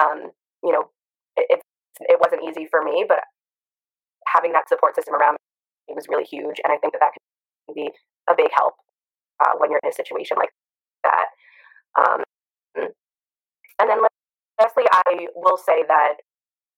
um, 0.00 0.30
you 0.62 0.72
know 0.72 0.90
it, 1.36 1.60
it 2.00 2.18
wasn't 2.20 2.42
easy 2.48 2.66
for 2.70 2.82
me, 2.82 3.04
but 3.08 3.20
having 4.26 4.52
that 4.52 4.68
support 4.68 4.94
system 4.94 5.14
around 5.14 5.36
me 5.88 5.94
was 5.94 6.06
really 6.08 6.24
huge, 6.24 6.60
and 6.62 6.72
I 6.72 6.76
think 6.76 6.92
that 6.92 7.00
that 7.00 7.12
can 7.66 7.74
be 7.74 7.90
a 8.28 8.34
big 8.36 8.50
help 8.54 8.74
uh, 9.40 9.52
when 9.58 9.70
you're 9.70 9.80
in 9.82 9.90
a 9.90 9.92
situation 9.92 10.36
like 10.36 10.50
that. 11.04 11.26
Um, 11.98 12.22
and 13.80 13.90
then 13.90 13.98
lastly, 14.60 14.84
I 14.92 15.28
will 15.34 15.56
say 15.56 15.84
that 15.88 16.14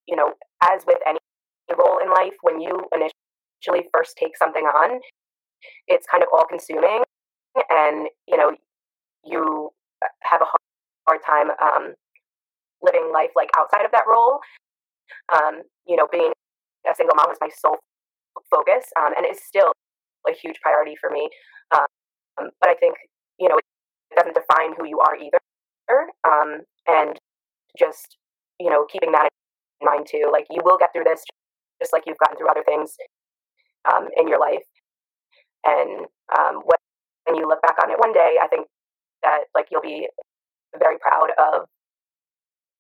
you 0.06 0.16
know, 0.16 0.32
as 0.62 0.82
with 0.86 0.98
any 1.06 1.18
role 1.78 1.98
in 2.02 2.10
life, 2.10 2.34
when 2.42 2.60
you 2.60 2.80
initially 2.92 3.88
first 3.94 4.16
take 4.18 4.36
something 4.36 4.64
on, 4.64 5.00
it's 5.86 6.06
kind 6.10 6.22
of 6.22 6.28
all 6.34 6.44
consuming, 6.46 7.04
and 7.70 8.08
you 8.26 8.36
know, 8.36 8.52
you 9.24 9.70
have 10.22 10.40
a 10.42 10.46
hard 11.08 11.20
time 11.26 11.50
um, 11.62 11.94
living 12.82 13.10
life 13.12 13.30
like 13.36 13.50
outside 13.58 13.84
of 13.84 13.92
that 13.92 14.04
role. 14.08 14.40
Um, 15.34 15.62
you 15.86 15.96
know, 15.96 16.08
being 16.10 16.32
a 16.90 16.94
single 16.94 17.14
mom 17.16 17.26
was 17.28 17.38
my 17.40 17.50
sole 17.54 17.78
focus, 18.50 18.86
um, 18.98 19.12
and 19.16 19.26
it's 19.26 19.44
still 19.46 19.72
a 20.28 20.32
huge 20.32 20.60
priority 20.62 20.96
for 21.00 21.10
me. 21.10 21.28
Um, 22.40 22.50
but 22.60 22.70
I 22.70 22.74
think 22.74 22.94
you 23.38 23.48
know 23.48 23.58
it 23.58 24.16
doesn't 24.16 24.34
define 24.34 24.74
who 24.76 24.86
you 24.86 25.00
are 25.00 25.16
either, 25.16 25.40
um, 26.24 26.60
and 26.88 27.18
just 27.78 28.16
you 28.58 28.70
know 28.70 28.86
keeping 28.90 29.12
that 29.12 29.28
in 29.80 29.86
mind 29.86 30.06
too. 30.10 30.28
Like 30.32 30.46
you 30.50 30.60
will 30.64 30.78
get 30.78 30.90
through 30.92 31.04
this, 31.04 31.22
just 31.80 31.92
like 31.92 32.04
you've 32.06 32.18
gotten 32.18 32.36
through 32.36 32.50
other 32.50 32.64
things 32.64 32.96
um, 33.92 34.08
in 34.16 34.28
your 34.28 34.40
life, 34.40 34.64
and 35.64 36.06
um, 36.38 36.62
when, 36.64 36.78
when 37.26 37.36
you 37.36 37.46
look 37.48 37.62
back 37.62 37.76
on 37.82 37.90
it 37.90 37.98
one 37.98 38.12
day, 38.12 38.36
I 38.42 38.48
think 38.48 38.66
that 39.22 39.44
like 39.54 39.66
you'll 39.70 39.82
be 39.82 40.08
very 40.78 40.98
proud 40.98 41.30
of 41.38 41.66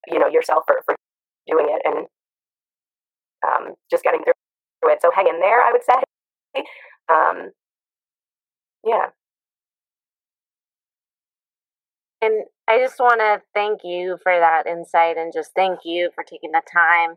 you 0.08 0.18
know 0.18 0.28
yourself 0.28 0.64
for, 0.66 0.80
for 0.84 0.94
doing 1.46 1.66
it 1.68 1.82
and 1.84 2.06
um, 3.46 3.74
just 3.90 4.02
getting 4.04 4.22
through 4.22 4.92
it. 4.92 4.98
So 5.02 5.10
hang 5.14 5.28
in 5.28 5.40
there, 5.40 5.60
I 5.62 5.72
would 5.72 5.84
say. 5.84 6.02
Um, 7.10 7.50
yeah. 8.84 9.10
And 12.22 12.44
I 12.68 12.78
just 12.78 12.98
want 12.98 13.20
to 13.20 13.40
thank 13.54 13.80
you 13.82 14.18
for 14.22 14.38
that 14.38 14.66
insight 14.66 15.16
and 15.16 15.32
just 15.32 15.52
thank 15.54 15.80
you 15.84 16.10
for 16.14 16.22
taking 16.22 16.52
the 16.52 16.60
time 16.70 17.16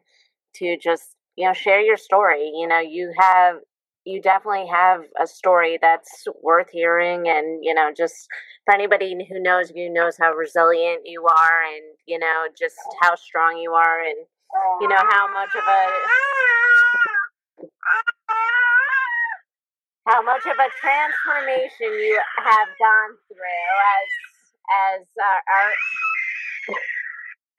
to 0.55 0.77
just, 0.77 1.15
you 1.35 1.45
know, 1.45 1.53
share 1.53 1.81
your 1.81 1.97
story. 1.97 2.51
You 2.55 2.67
know, 2.67 2.79
you 2.79 3.11
have, 3.17 3.57
you 4.05 4.21
definitely 4.21 4.67
have 4.67 5.01
a 5.21 5.27
story 5.27 5.77
that's 5.81 6.25
worth 6.41 6.69
hearing. 6.71 7.27
And, 7.27 7.63
you 7.63 7.73
know, 7.73 7.91
just 7.95 8.27
for 8.65 8.73
anybody 8.73 9.13
who 9.29 9.41
knows 9.41 9.71
you, 9.75 9.91
knows 9.91 10.15
how 10.17 10.31
resilient 10.31 11.01
you 11.05 11.25
are 11.25 11.63
and, 11.75 11.83
you 12.05 12.17
know, 12.17 12.47
just 12.57 12.75
how 13.01 13.15
strong 13.15 13.57
you 13.57 13.73
are 13.73 13.99
and, 13.99 14.25
you 14.79 14.87
know, 14.87 15.03
how 15.09 15.27
much 15.33 15.49
of 15.53 15.63
a, 15.67 15.91
how 20.07 20.21
much 20.21 20.45
of 20.45 20.57
a 20.57 20.69
transformation 20.79 21.91
you 21.91 22.21
have 22.37 22.67
gone 22.79 23.17
through 23.27 23.37
as 23.37 24.32
as 24.71 25.01
uh, 25.19 25.39
our 25.51 25.69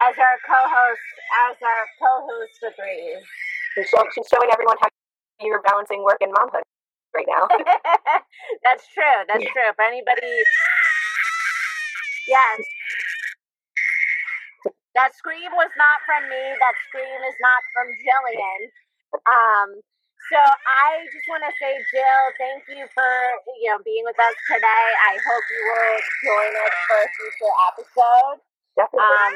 as 0.09 0.15
our 0.19 0.37
co-host 0.45 1.07
as 1.49 1.57
our 1.63 1.85
co-host 2.01 2.59
agrees. 2.63 3.25
She's, 3.75 3.89
show, 3.89 4.05
she's 4.15 4.27
showing 4.31 4.51
everyone 4.53 4.77
how 4.81 4.89
you're 5.41 5.63
balancing 5.63 6.03
work 6.05 6.19
and 6.21 6.33
momhood 6.33 6.63
right 7.15 7.27
now. 7.27 7.49
That's 8.65 8.87
true. 8.95 9.19
That's 9.27 9.45
true. 9.51 9.69
If 9.71 9.79
anybody, 9.81 10.35
yes, 12.29 12.59
that 14.95 15.11
scream 15.15 15.51
was 15.59 15.71
not 15.77 15.99
from 16.07 16.29
me. 16.31 16.43
That 16.59 16.75
scream 16.89 17.21
is 17.27 17.37
not 17.43 17.61
from 17.75 17.87
Jillian. 18.03 18.61
Um, 19.27 19.69
so 20.33 20.41
I 20.41 21.05
just 21.13 21.27
want 21.29 21.45
to 21.45 21.53
say, 21.61 21.77
Jill, 21.93 22.25
thank 22.41 22.65
you 22.73 22.85
for 22.97 23.11
you 23.61 23.69
know 23.69 23.81
being 23.85 24.05
with 24.09 24.17
us 24.17 24.37
today. 24.49 24.87
I 25.05 25.21
hope 25.21 25.45
you 25.53 25.63
will 25.69 25.99
join 26.25 26.53
us 26.65 26.75
for 26.89 26.99
a 27.05 27.09
future 27.13 27.55
episode. 27.69 28.39
Definitely. 28.75 29.05
Um, 29.05 29.35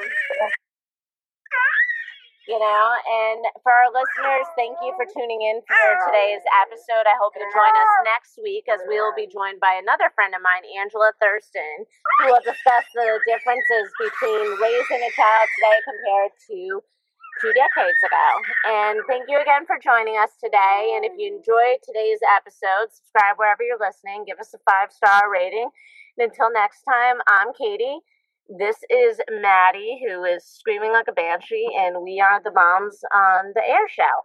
you 2.48 2.56
know, 2.56 2.84
and 3.04 3.44
for 3.60 3.68
our 3.68 3.92
listeners, 3.92 4.48
thank 4.56 4.80
you 4.80 4.96
for 4.96 5.04
tuning 5.04 5.44
in 5.52 5.60
for 5.68 5.84
today's 6.08 6.40
episode. 6.64 7.04
I 7.04 7.12
hope 7.20 7.36
you'll 7.36 7.52
join 7.52 7.74
us 7.76 7.92
next 8.08 8.40
week 8.40 8.64
as 8.72 8.80
we 8.88 8.96
will 8.96 9.12
be 9.12 9.28
joined 9.28 9.60
by 9.60 9.76
another 9.76 10.08
friend 10.16 10.32
of 10.32 10.40
mine, 10.40 10.64
Angela 10.80 11.12
Thurston, 11.20 11.84
who 11.84 12.32
will 12.32 12.40
discuss 12.40 12.88
the 12.96 13.20
differences 13.28 13.92
between 14.00 14.56
raising 14.64 15.02
a 15.04 15.12
child 15.12 15.46
today 15.60 15.78
compared 15.84 16.32
to 16.48 16.80
two 17.40 17.52
decades 17.54 18.02
ago. 18.04 18.28
And 18.66 19.00
thank 19.08 19.26
you 19.28 19.40
again 19.40 19.66
for 19.66 19.78
joining 19.78 20.18
us 20.18 20.30
today. 20.42 20.94
And 20.96 21.04
if 21.04 21.12
you 21.16 21.34
enjoyed 21.34 21.78
today's 21.82 22.18
episode, 22.36 22.90
subscribe 22.90 23.36
wherever 23.36 23.62
you're 23.62 23.80
listening, 23.80 24.24
give 24.26 24.38
us 24.38 24.54
a 24.54 24.58
five 24.68 24.90
star 24.90 25.30
rating. 25.30 25.70
And 26.18 26.30
until 26.30 26.52
next 26.52 26.82
time, 26.82 27.18
I'm 27.26 27.54
Katie. 27.54 27.98
This 28.48 28.76
is 28.90 29.20
Maddie, 29.30 30.00
who 30.02 30.24
is 30.24 30.44
screaming 30.44 30.92
like 30.92 31.06
a 31.08 31.12
banshee, 31.12 31.68
and 31.76 32.02
we 32.02 32.18
are 32.18 32.42
the 32.42 32.50
moms 32.50 32.98
on 33.12 33.52
the 33.54 33.62
air 33.62 33.88
show. 33.88 34.24